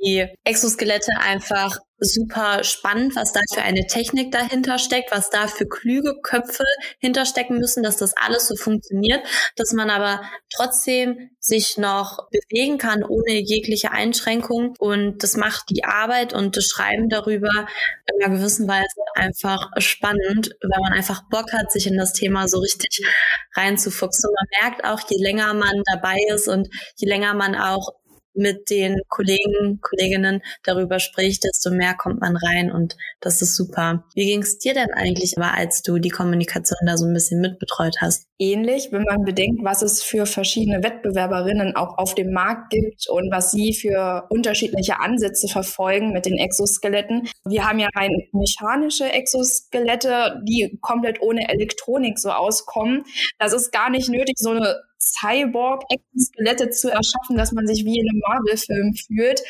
die 0.05 0.27
Exoskelette 0.45 1.13
einfach 1.21 1.79
super 2.05 2.65
spannend, 2.65 3.17
was 3.17 3.33
da 3.33 3.41
für 3.53 3.63
eine 3.63 3.87
Technik 3.87 4.33
dahinter 4.33 4.79
steckt, 4.79 5.11
was 5.11 5.31
da 5.31 5.47
für 5.47 5.67
klüge 5.67 6.15
Köpfe 6.23 6.65
hinterstecken 6.99 7.59
müssen, 7.59 7.83
dass 7.83 7.97
das 7.97 8.17
alles 8.17 8.49
so 8.49 8.57
funktioniert, 8.57 9.25
dass 9.57 9.73
man 9.73 9.91
aber 9.91 10.23
trotzdem 10.55 11.31
sich 11.41 11.77
noch 11.77 12.29
bewegen 12.31 12.79
kann 12.79 13.05
ohne 13.05 13.41
jegliche 13.41 13.93
Einschränkung. 13.93 14.75
Und 14.79 15.23
das 15.23 15.37
macht 15.37 15.69
die 15.71 15.85
Arbeit 15.85 16.33
und 16.33 16.57
das 16.57 16.67
Schreiben 16.67 17.09
darüber 17.09 17.67
in 18.07 18.25
einer 18.25 18.37
gewissen 18.37 18.67
Weise 18.67 19.01
einfach 19.15 19.71
spannend, 19.79 20.57
weil 20.63 20.81
man 20.81 20.93
einfach 20.93 21.23
Bock 21.29 21.53
hat, 21.53 21.71
sich 21.71 21.87
in 21.87 21.99
das 21.99 22.13
Thema 22.13 22.49
so 22.49 22.59
richtig 22.61 23.07
reinzufuchsen. 23.55 24.31
Und 24.31 24.37
man 24.37 24.63
merkt 24.63 24.85
auch, 24.85 25.01
je 25.09 25.23
länger 25.23 25.53
man 25.55 25.83
dabei 25.93 26.17
ist 26.33 26.49
und 26.49 26.69
je 26.97 27.09
länger 27.09 27.35
man 27.35 27.55
auch 27.55 27.91
mit 28.35 28.71
den 28.71 29.01
Kollegen, 29.09 29.81
Kolleginnen 29.81 30.43
darüber 30.63 30.99
spricht, 30.99 31.45
desto 31.45 31.71
mehr 31.71 31.95
kommt 31.95 32.21
man 32.21 32.37
rein 32.37 32.73
und 32.73 32.97
das 33.21 33.43
ist 33.43 33.57
super. 33.57 34.05
Wie 34.15 34.27
ging 34.27 34.43
es 34.43 34.59
dir 34.59 34.75
denn 34.75 34.93
eigentlich 34.93 35.35
als 35.39 35.83
du 35.83 35.99
die 35.99 36.11
Kommunikation 36.11 36.79
da 36.87 36.97
so 36.97 37.07
ein 37.07 37.15
bisschen 37.15 37.41
mitbetreut 37.41 37.97
hast? 38.01 38.27
Ähnlich, 38.39 38.89
wenn 38.91 39.03
man 39.03 39.23
bedenkt, 39.23 39.65
was 39.65 39.83
es 39.83 40.03
für 40.03 40.27
verschiedene 40.27 40.83
Wettbewerberinnen 40.83 41.77
auch 41.77 41.99
auf 41.99 42.15
dem 42.15 42.33
Markt 42.33 42.71
gibt 42.71 43.09
und 43.09 43.31
was 43.31 43.53
sie 43.53 43.73
für 43.73 44.27
unterschiedliche 44.31 45.01
Ansätze 45.01 45.49
verfolgen 45.49 46.13
mit 46.13 46.27
den 46.27 46.39
Exoskeletten. 46.39 47.29
Wir 47.45 47.67
haben 47.67 47.79
ja 47.79 47.89
rein 47.95 48.11
mechanische 48.33 49.05
Exoskelette, 49.05 50.43
die 50.47 50.79
komplett 50.81 51.21
ohne 51.21 51.49
Elektronik 51.49 52.19
so 52.19 52.31
auskommen. 52.31 53.05
Das 53.39 53.53
ist 53.53 53.73
gar 53.73 53.91
nicht 53.91 54.09
nötig, 54.09 54.35
so 54.39 54.51
eine 54.51 54.77
Cyborg-Exoskelette 55.13 56.71
zu 56.71 56.89
erschaffen, 56.91 57.37
dass 57.37 57.53
man 57.53 57.67
sich 57.67 57.85
wie 57.85 57.99
in 57.99 58.09
einem 58.09 58.21
Marvel-Film 58.27 58.95
fühlt. 58.95 59.43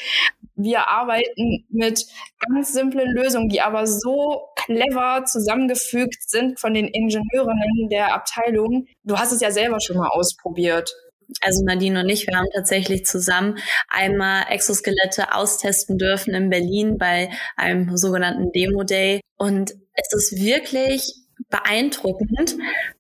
Wir 0.57 0.89
arbeiten 0.89 1.65
mit 1.69 2.05
ganz 2.49 2.73
simplen 2.73 3.13
Lösungen, 3.13 3.49
die 3.49 3.61
aber 3.61 3.87
so 3.87 4.49
clever 4.57 5.25
zusammengefügt 5.25 6.29
sind 6.29 6.61
von 6.61 6.75
den 6.75 6.89
Ingenieurinnen 6.89 7.89
der 7.91 8.15
Abteilung. 8.15 8.87
Du 9.05 9.19
hast 9.19 9.33
es 9.33 9.41
ja 9.41 9.51
selber 9.51 9.81
schon 9.81 9.97
mal 9.97 10.09
ausprobiert. 10.09 10.95
Also 11.41 11.65
Nadine 11.65 12.01
und 12.01 12.09
ich, 12.09 12.27
wir 12.27 12.37
haben 12.37 12.49
tatsächlich 12.55 13.07
zusammen 13.07 13.59
einmal 13.89 14.45
Exoskelette 14.51 15.35
austesten 15.35 15.99
dürfen 15.99 16.35
in 16.35 16.51
Berlin 16.51 16.99
bei 16.99 17.31
einem 17.57 17.97
sogenannten 17.97 18.53
Demo 18.53 18.85
Day. 18.85 19.21
Und 19.37 19.73
es 19.95 20.13
ist 20.13 20.45
wirklich 20.45 21.15
beeindruckend, 21.49 22.57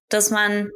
dass 0.09 0.31
man 0.31 0.71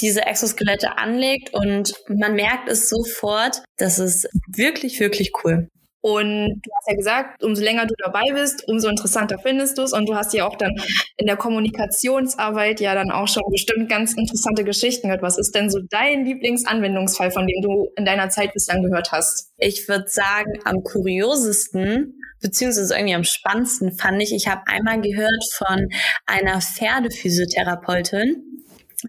diese 0.00 0.26
Exoskelette 0.26 0.98
anlegt 0.98 1.52
und 1.52 1.94
man 2.08 2.34
merkt 2.34 2.68
es 2.68 2.88
sofort, 2.88 3.62
das 3.76 3.98
ist 3.98 4.28
wirklich, 4.48 5.00
wirklich 5.00 5.32
cool. 5.44 5.68
Und 6.02 6.62
du 6.62 6.70
hast 6.74 6.88
ja 6.88 6.96
gesagt, 6.96 7.44
umso 7.44 7.62
länger 7.62 7.84
du 7.84 7.94
dabei 8.02 8.24
bist, 8.32 8.66
umso 8.68 8.88
interessanter 8.88 9.38
findest 9.38 9.76
du 9.76 9.82
es. 9.82 9.92
Und 9.92 10.08
du 10.08 10.14
hast 10.14 10.32
ja 10.32 10.46
auch 10.46 10.56
dann 10.56 10.74
in 11.18 11.26
der 11.26 11.36
Kommunikationsarbeit 11.36 12.80
ja 12.80 12.94
dann 12.94 13.10
auch 13.10 13.28
schon 13.28 13.42
bestimmt 13.50 13.90
ganz 13.90 14.14
interessante 14.14 14.64
Geschichten 14.64 15.08
gehört. 15.08 15.22
Was 15.22 15.36
ist 15.36 15.54
denn 15.54 15.68
so 15.68 15.78
dein 15.90 16.24
Lieblingsanwendungsfall, 16.24 17.30
von 17.30 17.46
dem 17.46 17.62
du 17.62 17.90
in 17.96 18.06
deiner 18.06 18.30
Zeit 18.30 18.54
bislang 18.54 18.82
gehört 18.82 19.12
hast? 19.12 19.52
Ich 19.58 19.88
würde 19.88 20.08
sagen, 20.08 20.52
am 20.64 20.82
kuriosesten 20.82 22.14
beziehungsweise 22.40 22.94
irgendwie 22.94 23.14
am 23.14 23.24
spannendsten 23.24 23.92
fand 23.92 24.22
ich, 24.22 24.32
ich 24.32 24.48
habe 24.48 24.62
einmal 24.66 25.02
gehört 25.02 25.44
von 25.52 25.88
einer 26.24 26.62
Pferdephysiotherapeutin, 26.62 28.59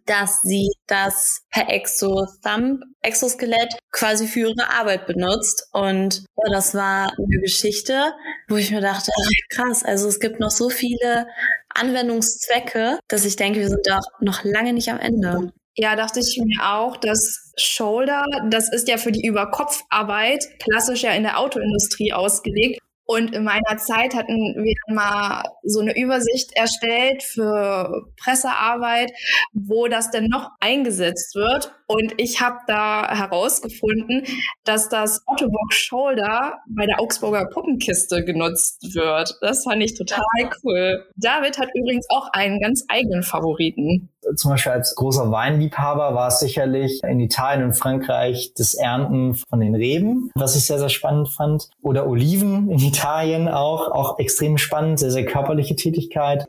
dass 0.06 0.42
sie 0.42 0.70
das 0.88 1.42
per 1.50 1.70
Exo-Thumb, 1.70 2.84
Exoskelett 3.02 3.78
quasi 3.92 4.28
für 4.28 4.50
ihre 4.50 4.70
Arbeit 4.70 5.08
benutzt. 5.08 5.68
Und 5.74 6.24
ja, 6.38 6.52
das 6.52 6.74
war 6.74 7.12
eine 7.18 7.42
Geschichte, 7.42 8.14
wo 8.48 8.58
ich 8.58 8.72
mir 8.72 8.82
dachte, 8.82 9.12
krass, 9.50 9.84
also 9.84 10.08
es 10.08 10.20
gibt 10.20 10.40
noch 10.40 10.52
so 10.52 10.70
viele 10.70 11.28
Anwendungszwecke, 11.70 13.00
dass 13.08 13.26
ich 13.26 13.36
denke, 13.36 13.60
wir 13.60 13.70
sind 13.70 13.88
doch 13.88 14.06
noch 14.20 14.44
lange 14.44 14.74
nicht 14.74 14.90
am 14.90 15.00
Ende. 15.00 15.52
Ja, 15.76 15.96
dachte 15.96 16.20
ich 16.20 16.38
mir 16.44 16.70
auch, 16.70 16.98
dass 16.98 17.54
Shoulder, 17.58 18.26
das 18.50 18.72
ist 18.72 18.90
ja 18.90 18.98
für 18.98 19.14
die 19.14 19.26
Überkopfarbeit 19.26 20.44
klassisch 20.60 21.04
ja 21.04 21.12
in 21.12 21.24
der 21.24 21.40
Autoindustrie 21.40 22.12
ausgelegt. 22.12 22.81
Und 23.12 23.36
in 23.36 23.44
meiner 23.44 23.76
Zeit 23.76 24.16
hatten 24.16 24.56
wir 24.64 24.74
mal 24.88 25.44
so 25.64 25.82
eine 25.82 25.98
Übersicht 25.98 26.56
erstellt 26.56 27.24
für 27.24 28.06
Pressearbeit, 28.16 29.12
wo 29.52 29.90
das 29.90 30.12
denn 30.12 30.28
noch 30.30 30.52
eingesetzt 30.62 31.36
wird. 31.36 31.74
Und 31.88 32.14
ich 32.16 32.40
habe 32.40 32.60
da 32.68 33.14
herausgefunden, 33.14 34.24
dass 34.64 34.88
das 34.88 35.24
Ottobock 35.28 35.74
Shoulder 35.74 36.60
bei 36.70 36.86
der 36.86 37.02
Augsburger 37.02 37.50
Puppenkiste 37.52 38.24
genutzt 38.24 38.96
wird. 38.96 39.38
Das 39.42 39.66
fand 39.66 39.84
ich 39.84 39.94
total 39.98 40.50
cool. 40.64 41.06
David 41.18 41.58
hat 41.58 41.68
übrigens 41.76 42.08
auch 42.12 42.30
einen 42.32 42.62
ganz 42.62 42.86
eigenen 42.88 43.24
Favoriten. 43.24 44.10
Zum 44.36 44.52
Beispiel 44.52 44.72
als 44.72 44.94
großer 44.96 45.32
Weinliebhaber 45.32 46.14
war 46.14 46.28
es 46.28 46.40
sicherlich 46.40 47.02
in 47.04 47.20
Italien 47.20 47.66
und 47.66 47.74
Frankreich 47.74 48.54
das 48.56 48.76
Ernten 48.76 49.34
von 49.34 49.60
den 49.60 49.74
Reben, 49.74 50.30
was 50.36 50.56
ich 50.56 50.66
sehr, 50.66 50.78
sehr 50.78 50.90
spannend 50.90 51.30
fand. 51.30 51.70
Oder 51.82 52.08
Oliven 52.08 52.70
in 52.70 52.80
Italien 52.80 53.48
auch, 53.48 53.90
auch 53.92 54.20
extrem 54.20 54.60
spannend, 54.60 55.00
sehr, 55.00 55.12
sehr 55.12 55.26
körperliche 55.26 55.76
Tätigkeit. 55.76 56.46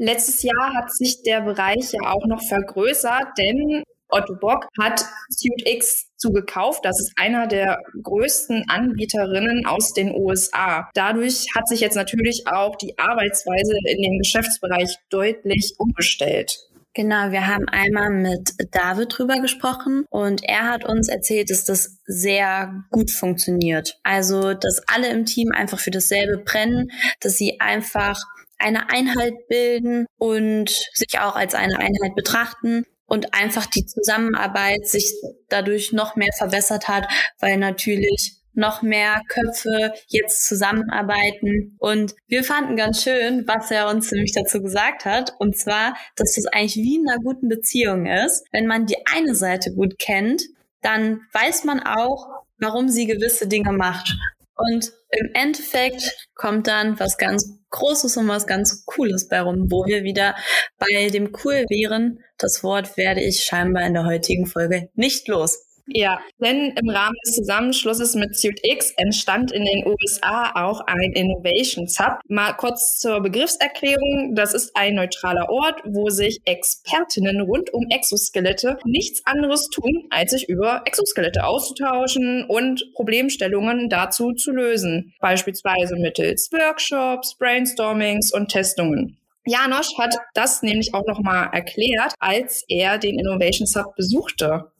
Letztes 0.00 0.44
Jahr 0.44 0.74
hat 0.76 0.92
sich 0.92 1.24
der 1.24 1.40
Bereich 1.40 1.90
ja 1.90 2.12
auch 2.12 2.26
noch 2.26 2.40
vergrößert, 2.40 3.26
denn 3.36 3.82
Otto 4.08 4.34
Bock 4.34 4.66
hat 4.80 5.04
SuitX 5.28 6.08
zugekauft. 6.16 6.84
Das 6.84 6.98
ist 7.00 7.12
einer 7.16 7.46
der 7.46 7.78
größten 8.02 8.64
Anbieterinnen 8.68 9.66
aus 9.66 9.92
den 9.92 10.14
USA. 10.14 10.88
Dadurch 10.94 11.46
hat 11.54 11.68
sich 11.68 11.80
jetzt 11.80 11.96
natürlich 11.96 12.44
auch 12.46 12.76
die 12.76 12.98
Arbeitsweise 12.98 13.74
in 13.84 14.02
dem 14.02 14.18
Geschäftsbereich 14.18 14.96
deutlich 15.10 15.74
umgestellt. 15.78 16.58
Genau, 16.94 17.30
wir 17.30 17.46
haben 17.46 17.68
einmal 17.68 18.10
mit 18.10 18.54
David 18.72 19.16
drüber 19.16 19.40
gesprochen 19.40 20.04
und 20.10 20.42
er 20.42 20.68
hat 20.68 20.84
uns 20.84 21.08
erzählt, 21.08 21.50
dass 21.50 21.64
das 21.64 21.98
sehr 22.06 22.82
gut 22.90 23.12
funktioniert. 23.12 24.00
Also, 24.02 24.54
dass 24.54 24.82
alle 24.88 25.08
im 25.10 25.24
Team 25.24 25.52
einfach 25.54 25.78
für 25.78 25.92
dasselbe 25.92 26.38
brennen, 26.38 26.90
dass 27.20 27.36
sie 27.36 27.60
einfach 27.60 28.18
eine 28.58 28.90
Einheit 28.90 29.34
bilden 29.48 30.06
und 30.18 30.70
sich 30.94 31.20
auch 31.20 31.36
als 31.36 31.54
eine 31.54 31.78
Einheit 31.78 32.16
betrachten 32.16 32.84
und 33.08 33.34
einfach 33.34 33.66
die 33.66 33.86
Zusammenarbeit 33.86 34.86
sich 34.86 35.12
dadurch 35.48 35.92
noch 35.92 36.14
mehr 36.14 36.32
verbessert 36.36 36.86
hat, 36.86 37.08
weil 37.40 37.56
natürlich 37.56 38.34
noch 38.52 38.82
mehr 38.82 39.22
Köpfe 39.28 39.94
jetzt 40.08 40.46
zusammenarbeiten. 40.46 41.76
Und 41.78 42.14
wir 42.26 42.44
fanden 42.44 42.76
ganz 42.76 43.02
schön, 43.02 43.44
was 43.46 43.70
er 43.70 43.88
uns 43.88 44.10
nämlich 44.10 44.32
dazu 44.32 44.60
gesagt 44.60 45.04
hat. 45.04 45.32
Und 45.38 45.56
zwar, 45.56 45.96
dass 46.16 46.34
das 46.34 46.46
eigentlich 46.46 46.76
wie 46.76 46.96
in 46.96 47.08
einer 47.08 47.22
guten 47.22 47.48
Beziehung 47.48 48.06
ist. 48.06 48.44
Wenn 48.52 48.66
man 48.66 48.86
die 48.86 48.98
eine 49.14 49.34
Seite 49.34 49.72
gut 49.72 49.98
kennt, 49.98 50.42
dann 50.82 51.20
weiß 51.32 51.64
man 51.64 51.80
auch, 51.80 52.26
warum 52.58 52.88
sie 52.88 53.06
gewisse 53.06 53.46
Dinge 53.46 53.72
macht. 53.72 54.16
Und 54.56 54.92
im 55.10 55.30
Endeffekt 55.34 56.28
kommt 56.34 56.66
dann 56.66 56.98
was 56.98 57.16
ganz 57.16 57.57
Großes 57.70 58.16
und 58.16 58.28
was 58.28 58.46
ganz 58.46 58.84
Cooles 58.86 59.28
bei 59.28 59.40
rum, 59.40 59.70
wo 59.70 59.84
wir 59.86 60.02
wieder 60.02 60.34
bei 60.78 61.08
dem 61.08 61.32
Cool 61.44 61.64
wären. 61.68 62.20
Das 62.38 62.62
Wort 62.62 62.96
werde 62.96 63.22
ich 63.22 63.44
scheinbar 63.44 63.86
in 63.86 63.94
der 63.94 64.06
heutigen 64.06 64.46
Folge 64.46 64.88
nicht 64.94 65.28
los. 65.28 65.67
Ja, 65.90 66.20
denn 66.38 66.74
im 66.76 66.90
Rahmen 66.90 67.16
des 67.24 67.34
Zusammenschlusses 67.34 68.14
mit 68.14 68.36
SuitX 68.36 68.92
entstand 68.96 69.52
in 69.52 69.64
den 69.64 69.86
USA 69.86 70.52
auch 70.54 70.80
ein 70.80 71.12
Innovations 71.12 71.98
Hub. 71.98 72.20
Mal 72.28 72.52
kurz 72.52 72.98
zur 72.98 73.20
Begriffserklärung. 73.20 74.34
Das 74.34 74.52
ist 74.52 74.72
ein 74.74 74.96
neutraler 74.96 75.48
Ort, 75.48 75.80
wo 75.84 76.10
sich 76.10 76.40
Expertinnen 76.44 77.40
rund 77.40 77.72
um 77.72 77.86
Exoskelette 77.88 78.78
nichts 78.84 79.22
anderes 79.24 79.68
tun, 79.70 80.06
als 80.10 80.32
sich 80.32 80.48
über 80.48 80.82
Exoskelette 80.84 81.44
auszutauschen 81.44 82.44
und 82.44 82.84
Problemstellungen 82.94 83.88
dazu 83.88 84.32
zu 84.32 84.52
lösen. 84.52 85.14
Beispielsweise 85.20 85.96
mittels 85.96 86.50
Workshops, 86.52 87.36
Brainstormings 87.38 88.32
und 88.32 88.48
Testungen. 88.48 89.16
Janosch 89.46 89.96
hat 89.96 90.14
das 90.34 90.62
nämlich 90.62 90.92
auch 90.92 91.06
nochmal 91.06 91.48
erklärt, 91.52 92.12
als 92.18 92.64
er 92.68 92.98
den 92.98 93.18
Innovations 93.18 93.74
Hub 93.76 93.96
besuchte. 93.96 94.70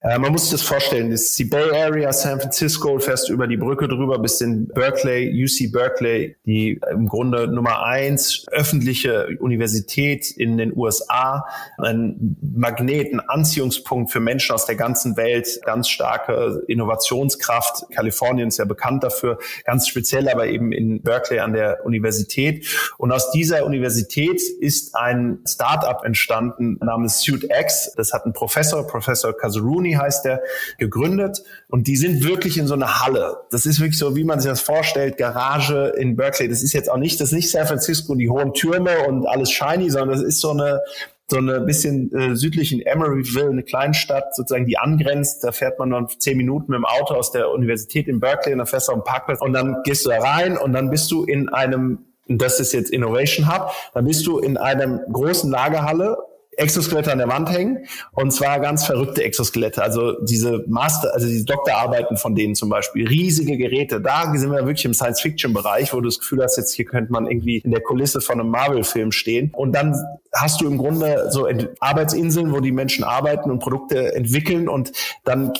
Äh, 0.00 0.18
man 0.18 0.30
muss 0.30 0.42
sich 0.42 0.52
das 0.52 0.62
vorstellen, 0.62 1.10
das 1.10 1.22
ist 1.22 1.38
die 1.40 1.44
Bay 1.44 1.70
Area, 1.72 2.12
San 2.12 2.40
Francisco, 2.40 3.00
fährst 3.00 3.30
über 3.30 3.48
die 3.48 3.56
Brücke 3.56 3.88
drüber 3.88 4.20
bis 4.20 4.40
in 4.40 4.68
Berkeley, 4.68 5.44
UC 5.44 5.72
Berkeley, 5.72 6.36
die 6.46 6.80
im 6.92 7.08
Grunde 7.08 7.48
Nummer 7.48 7.84
eins 7.84 8.46
öffentliche 8.52 9.36
Universität 9.40 10.30
in 10.30 10.56
den 10.56 10.76
USA, 10.76 11.46
ein 11.78 12.36
Magnet, 12.40 13.12
ein 13.12 13.18
Anziehungspunkt 13.20 14.12
für 14.12 14.20
Menschen 14.20 14.54
aus 14.54 14.66
der 14.66 14.76
ganzen 14.76 15.16
Welt, 15.16 15.60
ganz 15.64 15.88
starke 15.88 16.62
Innovationskraft. 16.68 17.90
Kalifornien 17.90 18.48
ist 18.48 18.58
ja 18.58 18.66
bekannt 18.66 19.02
dafür, 19.02 19.38
ganz 19.64 19.88
speziell 19.88 20.28
aber 20.28 20.46
eben 20.46 20.70
in 20.70 21.02
Berkeley 21.02 21.40
an 21.40 21.52
der 21.52 21.84
Universität. 21.84 22.66
Und 22.98 23.10
aus 23.10 23.32
dieser 23.32 23.66
Universität 23.66 24.40
ist 24.60 24.94
ein 24.94 25.40
Startup 25.44 26.04
entstanden 26.04 26.78
namens 26.80 27.20
SuitX. 27.22 27.92
Das 27.96 28.12
hat 28.12 28.26
ein 28.26 28.32
Professor, 28.32 28.86
Professor 28.86 29.36
Kazuruni, 29.36 29.87
Uni 29.88 29.94
heißt 29.94 30.24
der, 30.24 30.42
gegründet. 30.78 31.42
Und 31.68 31.86
die 31.86 31.96
sind 31.96 32.24
wirklich 32.24 32.58
in 32.58 32.66
so 32.66 32.74
einer 32.74 33.00
Halle. 33.00 33.38
Das 33.50 33.66
ist 33.66 33.80
wirklich 33.80 33.98
so, 33.98 34.16
wie 34.16 34.24
man 34.24 34.40
sich 34.40 34.50
das 34.50 34.60
vorstellt, 34.60 35.16
Garage 35.16 35.94
in 35.96 36.16
Berkeley. 36.16 36.48
Das 36.48 36.62
ist 36.62 36.72
jetzt 36.72 36.90
auch 36.90 36.96
nicht, 36.96 37.20
das 37.20 37.28
ist 37.28 37.34
nicht 37.34 37.50
San 37.50 37.66
Francisco, 37.66 38.14
die 38.14 38.28
hohen 38.28 38.52
Türme 38.54 39.06
und 39.06 39.26
alles 39.26 39.50
shiny, 39.50 39.90
sondern 39.90 40.10
das 40.10 40.22
ist 40.22 40.40
so 40.40 40.50
eine, 40.50 40.80
so 41.30 41.38
eine 41.38 41.60
bisschen 41.60 42.12
äh, 42.14 42.36
südlich 42.36 42.72
in 42.72 42.80
Emeryville, 42.80 43.50
eine 43.50 43.62
Kleinstadt 43.62 44.34
sozusagen, 44.34 44.66
die 44.66 44.78
angrenzt. 44.78 45.44
Da 45.44 45.52
fährt 45.52 45.78
man 45.78 45.90
dann 45.90 46.08
zehn 46.08 46.36
Minuten 46.36 46.70
mit 46.70 46.78
dem 46.78 46.86
Auto 46.86 47.14
aus 47.14 47.32
der 47.32 47.50
Universität 47.50 48.08
in 48.08 48.20
Berkeley 48.20 48.52
und 48.52 48.58
dann 48.58 48.66
fährst 48.66 48.88
du 48.88 48.92
auf 48.92 48.98
den 48.98 49.04
Parkplatz 49.04 49.40
und 49.40 49.52
dann 49.52 49.82
gehst 49.84 50.06
du 50.06 50.10
da 50.10 50.20
rein 50.20 50.56
und 50.56 50.72
dann 50.72 50.90
bist 50.90 51.10
du 51.10 51.24
in 51.24 51.48
einem, 51.48 51.98
das 52.28 52.60
ist 52.60 52.72
jetzt 52.72 52.90
Innovation 52.90 53.52
Hub, 53.52 53.72
dann 53.94 54.04
bist 54.06 54.26
du 54.26 54.38
in 54.38 54.56
einem 54.56 55.00
großen 55.12 55.50
Lagerhalle 55.50 56.16
Exoskelette 56.58 57.12
an 57.12 57.18
der 57.18 57.28
Wand 57.28 57.50
hängen 57.50 57.86
und 58.12 58.32
zwar 58.32 58.60
ganz 58.60 58.84
verrückte 58.84 59.22
Exoskelette. 59.22 59.82
Also 59.82 60.20
diese 60.24 60.64
Master, 60.66 61.14
also 61.14 61.26
diese 61.26 61.44
Doktorarbeiten 61.44 62.16
von 62.16 62.34
denen 62.34 62.54
zum 62.54 62.68
Beispiel, 62.68 63.06
riesige 63.06 63.56
Geräte. 63.56 64.00
Da 64.00 64.32
sind 64.34 64.50
wir 64.50 64.66
wirklich 64.66 64.84
im 64.84 64.94
Science-Fiction-Bereich, 64.94 65.92
wo 65.92 66.00
du 66.00 66.08
das 66.08 66.18
Gefühl 66.18 66.42
hast, 66.42 66.56
jetzt 66.56 66.74
hier 66.74 66.84
könnte 66.84 67.12
man 67.12 67.26
irgendwie 67.26 67.58
in 67.58 67.70
der 67.70 67.80
Kulisse 67.80 68.20
von 68.20 68.40
einem 68.40 68.50
Marvel-Film 68.50 69.12
stehen. 69.12 69.52
Und 69.54 69.72
dann 69.72 69.94
hast 70.34 70.60
du 70.60 70.66
im 70.66 70.78
Grunde 70.78 71.28
so 71.30 71.48
Arbeitsinseln, 71.80 72.52
wo 72.52 72.60
die 72.60 72.72
Menschen 72.72 73.04
arbeiten 73.04 73.50
und 73.50 73.60
Produkte 73.60 74.14
entwickeln 74.14 74.68
und 74.68 74.92
dann 75.24 75.52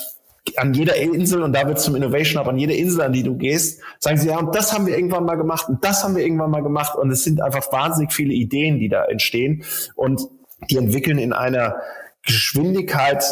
an 0.56 0.72
jeder 0.72 0.96
Insel, 0.96 1.42
und 1.42 1.52
da 1.52 1.66
wird 1.68 1.78
zum 1.78 1.94
Innovation 1.94 2.40
Hub, 2.40 2.48
an 2.48 2.58
jeder 2.58 2.74
Insel, 2.74 3.02
an 3.02 3.12
die 3.12 3.22
du 3.22 3.36
gehst, 3.36 3.82
sagen 3.98 4.16
sie, 4.16 4.28
ja, 4.28 4.38
und 4.38 4.54
das 4.54 4.72
haben 4.72 4.86
wir 4.86 4.96
irgendwann 4.96 5.24
mal 5.24 5.36
gemacht 5.36 5.68
und 5.68 5.84
das 5.84 6.02
haben 6.02 6.16
wir 6.16 6.24
irgendwann 6.24 6.50
mal 6.50 6.62
gemacht. 6.62 6.96
Und 6.96 7.10
es 7.10 7.22
sind 7.22 7.42
einfach 7.42 7.70
wahnsinnig 7.70 8.12
viele 8.12 8.32
Ideen, 8.32 8.78
die 8.78 8.88
da 8.88 9.04
entstehen. 9.04 9.62
Und 9.94 10.22
die 10.70 10.76
entwickeln 10.76 11.18
in 11.18 11.32
einer 11.32 11.76
Geschwindigkeit 12.22 13.24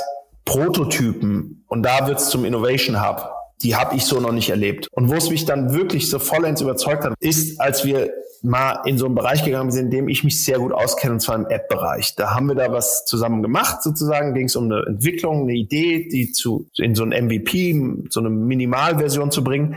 Prototypen. 0.44 1.64
Und 1.66 1.82
da 1.82 2.06
wird 2.06 2.20
es 2.20 2.30
zum 2.30 2.44
Innovation 2.44 3.06
Hub. 3.06 3.30
Die 3.62 3.74
habe 3.74 3.96
ich 3.96 4.04
so 4.04 4.20
noch 4.20 4.32
nicht 4.32 4.50
erlebt. 4.50 4.88
Und 4.92 5.10
wo 5.10 5.14
es 5.14 5.28
mich 5.28 5.44
dann 5.44 5.74
wirklich 5.74 6.08
so 6.08 6.18
vollends 6.18 6.60
überzeugt 6.60 7.04
hat, 7.04 7.14
ist, 7.20 7.60
als 7.60 7.84
wir 7.84 8.12
mal 8.42 8.82
in 8.84 8.98
so 8.98 9.06
einen 9.06 9.14
Bereich 9.14 9.44
gegangen 9.44 9.70
sind, 9.70 9.86
in 9.86 9.90
dem 9.90 10.08
ich 10.08 10.24
mich 10.24 10.44
sehr 10.44 10.58
gut 10.58 10.72
auskenne, 10.72 11.14
und 11.14 11.20
zwar 11.20 11.36
im 11.36 11.46
App-Bereich. 11.46 12.14
Da 12.16 12.34
haben 12.34 12.46
wir 12.46 12.54
da 12.54 12.72
was 12.72 13.04
zusammen 13.04 13.42
gemacht, 13.42 13.82
sozusagen, 13.82 14.34
ging 14.34 14.46
es 14.46 14.56
um 14.56 14.64
eine 14.64 14.84
Entwicklung, 14.86 15.42
eine 15.42 15.54
Idee, 15.54 16.08
die 16.08 16.32
zu 16.32 16.68
in 16.76 16.94
so 16.94 17.04
ein 17.04 17.10
MVP, 17.10 18.08
so 18.10 18.20
eine 18.20 18.30
Minimalversion 18.30 19.30
zu 19.30 19.42
bringen. 19.42 19.76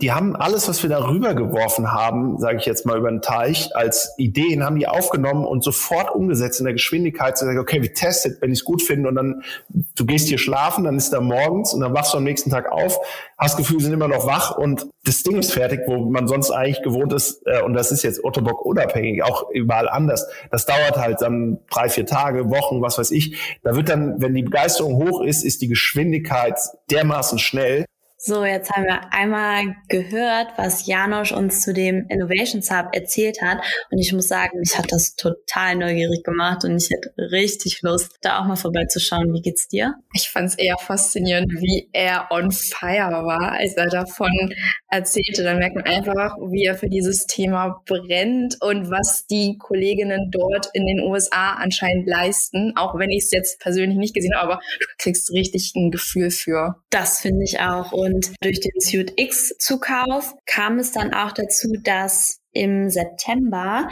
Die 0.00 0.12
haben 0.12 0.36
alles, 0.36 0.68
was 0.68 0.82
wir 0.82 0.90
da 0.90 1.08
rübergeworfen 1.08 1.92
haben, 1.92 2.38
sage 2.38 2.58
ich 2.58 2.66
jetzt 2.66 2.86
mal 2.86 2.98
über 2.98 3.10
den 3.10 3.22
Teich, 3.22 3.74
als 3.74 4.14
Ideen, 4.16 4.64
haben 4.64 4.78
die 4.78 4.86
aufgenommen 4.86 5.44
und 5.44 5.64
sofort 5.64 6.14
umgesetzt 6.14 6.60
in 6.60 6.64
der 6.64 6.74
Geschwindigkeit 6.74 7.36
zu 7.36 7.44
sagen, 7.44 7.58
okay, 7.58 7.82
wir 7.82 7.92
testen, 7.92 8.36
wenn 8.40 8.52
ich 8.52 8.60
es 8.60 8.64
gut 8.64 8.82
finde 8.82 9.08
und 9.08 9.16
dann, 9.16 9.42
du 9.68 10.06
gehst 10.06 10.28
hier 10.28 10.38
schlafen, 10.38 10.84
dann 10.84 10.96
ist 10.96 11.12
da 11.12 11.20
morgens 11.20 11.74
und 11.74 11.80
dann 11.80 11.94
wachst 11.94 12.14
du 12.14 12.18
am 12.18 12.24
nächsten 12.24 12.50
Tag 12.50 12.70
auf, 12.70 12.98
hast 13.36 13.56
Gefühl, 13.56 13.80
sind 13.80 13.92
immer 13.92 14.08
noch 14.08 14.26
wach 14.26 14.56
und 14.56 14.86
das 15.04 15.22
Ding 15.22 15.36
ist 15.36 15.52
fertig, 15.52 15.80
wo 15.86 16.10
man 16.10 16.28
sonst 16.28 16.50
eigentlich 16.50 16.82
gewohnt 16.82 17.12
ist, 17.12 17.42
äh, 17.46 17.62
und 17.62 17.72
das 17.74 17.92
ist 17.92 17.97
jetzt 18.02 18.24
Ottobock 18.24 18.64
unabhängig, 18.64 19.22
auch 19.22 19.50
überall 19.50 19.88
anders. 19.88 20.26
Das 20.50 20.66
dauert 20.66 20.96
halt 20.96 21.20
dann 21.20 21.58
drei, 21.70 21.88
vier 21.88 22.06
Tage, 22.06 22.50
Wochen, 22.50 22.82
was 22.82 22.98
weiß 22.98 23.10
ich. 23.10 23.58
Da 23.62 23.74
wird 23.74 23.88
dann, 23.88 24.20
wenn 24.20 24.34
die 24.34 24.42
Begeisterung 24.42 24.94
hoch 24.94 25.22
ist, 25.22 25.44
ist 25.44 25.62
die 25.62 25.68
Geschwindigkeit 25.68 26.58
dermaßen 26.90 27.38
schnell, 27.38 27.84
so, 28.20 28.44
jetzt 28.44 28.72
haben 28.72 28.84
wir 28.84 29.12
einmal 29.12 29.76
gehört, 29.88 30.48
was 30.56 30.86
Janosch 30.86 31.30
uns 31.30 31.62
zu 31.62 31.72
dem 31.72 32.06
Innovations 32.08 32.68
Hub 32.68 32.88
erzählt 32.92 33.40
hat. 33.40 33.58
Und 33.92 33.98
ich 33.98 34.12
muss 34.12 34.26
sagen, 34.26 34.58
mich 34.58 34.76
hat 34.76 34.90
das 34.90 35.14
total 35.14 35.76
neugierig 35.76 36.24
gemacht 36.24 36.64
und 36.64 36.76
ich 36.76 36.90
hätte 36.90 37.12
richtig 37.30 37.80
Lust, 37.82 38.16
da 38.22 38.40
auch 38.40 38.46
mal 38.46 38.56
vorbeizuschauen. 38.56 39.32
Wie 39.32 39.40
geht's 39.40 39.68
dir? 39.68 39.94
Ich 40.14 40.28
fand 40.28 40.48
es 40.48 40.56
eher 40.56 40.76
faszinierend, 40.78 41.52
wie 41.60 41.88
er 41.92 42.26
on 42.30 42.50
fire 42.50 43.24
war, 43.24 43.52
als 43.52 43.74
er 43.76 43.86
davon 43.86 44.52
erzählte. 44.88 45.44
Dann 45.44 45.58
merkt 45.58 45.76
man 45.76 45.84
einfach, 45.84 46.36
wie 46.50 46.64
er 46.64 46.74
für 46.74 46.88
dieses 46.88 47.26
Thema 47.26 47.82
brennt 47.86 48.56
und 48.60 48.90
was 48.90 49.26
die 49.26 49.58
Kolleginnen 49.58 50.30
dort 50.32 50.70
in 50.72 50.86
den 50.86 51.00
USA 51.00 51.52
anscheinend 51.52 52.08
leisten. 52.08 52.72
Auch 52.76 52.98
wenn 52.98 53.10
ich 53.10 53.24
es 53.26 53.30
jetzt 53.30 53.60
persönlich 53.60 53.96
nicht 53.96 54.14
gesehen 54.14 54.34
habe, 54.34 54.54
aber 54.54 54.60
du 54.80 54.86
kriegst 54.98 55.30
richtig 55.32 55.72
ein 55.76 55.92
Gefühl 55.92 56.30
für. 56.30 56.82
Das 56.90 57.20
finde 57.20 57.44
ich 57.44 57.60
auch. 57.60 57.92
Und 57.92 58.07
und 58.08 58.32
durch 58.40 58.60
den 58.60 58.80
Suit 58.80 59.12
X 59.16 59.54
Zukauf 59.58 60.34
kam 60.46 60.78
es 60.78 60.92
dann 60.92 61.14
auch 61.14 61.32
dazu, 61.32 61.74
dass 61.82 62.40
im 62.52 62.90
September 62.90 63.88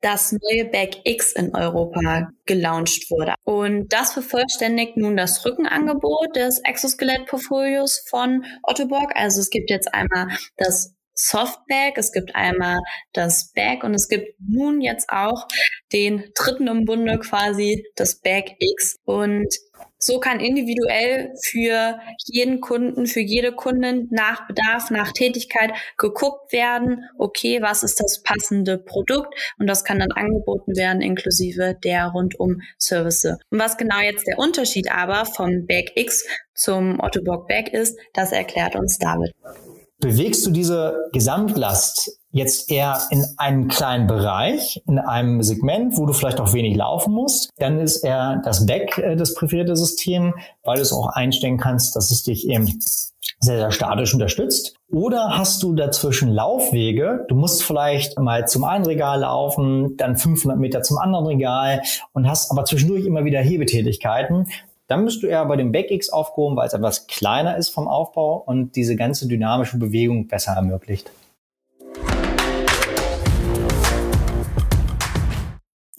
das 0.00 0.32
neue 0.32 0.64
Bag 0.64 1.00
X 1.04 1.32
in 1.32 1.54
Europa 1.54 2.30
gelauncht 2.46 3.10
wurde. 3.10 3.34
Und 3.44 3.92
das 3.92 4.12
vervollständigt 4.12 4.96
nun 4.96 5.16
das 5.16 5.44
Rückenangebot 5.44 6.36
des 6.36 6.60
Exoskelett-Portfolios 6.64 8.04
von 8.08 8.44
Ottobock. 8.62 9.14
Also 9.14 9.40
es 9.40 9.50
gibt 9.50 9.68
jetzt 9.68 9.92
einmal 9.92 10.28
das 10.56 10.94
Softbag, 11.14 11.92
es 11.96 12.12
gibt 12.12 12.34
einmal 12.34 12.78
das 13.12 13.52
Bag 13.52 13.84
und 13.84 13.94
es 13.94 14.08
gibt 14.08 14.34
nun 14.38 14.80
jetzt 14.80 15.10
auch 15.10 15.46
den 15.92 16.24
dritten 16.34 16.68
im 16.68 16.84
Bunde 16.84 17.18
quasi, 17.18 17.84
das 17.96 18.20
Bag 18.20 18.56
X. 18.58 18.96
Und 19.04 19.48
so 19.98 20.18
kann 20.18 20.40
individuell 20.40 21.32
für 21.42 21.98
jeden 22.24 22.60
Kunden, 22.60 23.06
für 23.06 23.20
jede 23.20 23.52
Kundin 23.52 24.08
nach 24.10 24.46
Bedarf, 24.46 24.90
nach 24.90 25.12
Tätigkeit 25.12 25.72
geguckt 25.98 26.52
werden, 26.52 27.04
okay, 27.18 27.60
was 27.60 27.82
ist 27.82 28.00
das 28.00 28.22
passende 28.22 28.78
Produkt? 28.78 29.34
Und 29.58 29.66
das 29.66 29.84
kann 29.84 29.98
dann 29.98 30.12
angeboten 30.12 30.74
werden 30.74 31.02
inklusive 31.02 31.76
der 31.84 32.06
rundum 32.08 32.62
Service. 32.78 33.26
Und 33.50 33.58
was 33.58 33.76
genau 33.76 34.00
jetzt 34.00 34.26
der 34.26 34.38
Unterschied 34.38 34.90
aber 34.90 35.26
vom 35.26 35.66
Bag 35.66 35.92
X 35.96 36.26
zum 36.54 36.98
Ottobock 37.00 37.46
Bag 37.46 37.72
ist, 37.72 37.98
das 38.14 38.32
erklärt 38.32 38.76
uns 38.76 38.98
David. 38.98 39.32
Bewegst 39.98 40.46
du 40.46 40.50
diese 40.50 40.96
Gesamtlast 41.12 42.19
jetzt 42.32 42.70
eher 42.70 43.00
in 43.10 43.24
einem 43.36 43.68
kleinen 43.68 44.06
Bereich, 44.06 44.82
in 44.86 44.98
einem 44.98 45.42
Segment, 45.42 45.96
wo 45.96 46.06
du 46.06 46.12
vielleicht 46.12 46.40
auch 46.40 46.52
wenig 46.52 46.76
laufen 46.76 47.12
musst, 47.12 47.50
dann 47.58 47.80
ist 47.80 48.04
eher 48.04 48.40
das 48.44 48.66
Back 48.66 48.98
äh, 48.98 49.16
das 49.16 49.34
präferierte 49.34 49.76
System, 49.76 50.34
weil 50.64 50.76
du 50.76 50.82
es 50.82 50.92
auch 50.92 51.08
einstellen 51.08 51.58
kannst, 51.58 51.96
dass 51.96 52.10
es 52.10 52.22
dich 52.22 52.48
eben 52.48 52.66
sehr, 53.40 53.58
sehr 53.58 53.70
statisch 53.70 54.12
unterstützt. 54.12 54.74
Oder 54.92 55.38
hast 55.38 55.62
du 55.62 55.74
dazwischen 55.74 56.30
Laufwege? 56.30 57.24
Du 57.28 57.34
musst 57.34 57.62
vielleicht 57.62 58.18
mal 58.18 58.46
zum 58.46 58.64
einen 58.64 58.84
Regal 58.84 59.20
laufen, 59.20 59.96
dann 59.96 60.16
500 60.16 60.58
Meter 60.58 60.82
zum 60.82 60.98
anderen 60.98 61.26
Regal 61.26 61.82
und 62.12 62.28
hast 62.28 62.50
aber 62.50 62.64
zwischendurch 62.64 63.06
immer 63.06 63.24
wieder 63.24 63.40
Hebetätigkeiten. 63.40 64.48
Dann 64.88 65.04
bist 65.04 65.22
du 65.22 65.28
eher 65.28 65.44
bei 65.46 65.56
dem 65.56 65.70
Back-X 65.70 66.10
aufgehoben, 66.10 66.56
weil 66.56 66.66
es 66.66 66.72
etwas 66.72 67.06
kleiner 67.06 67.56
ist 67.56 67.68
vom 67.70 67.86
Aufbau 67.86 68.42
und 68.44 68.74
diese 68.74 68.96
ganze 68.96 69.28
dynamische 69.28 69.78
Bewegung 69.78 70.26
besser 70.26 70.52
ermöglicht. 70.52 71.10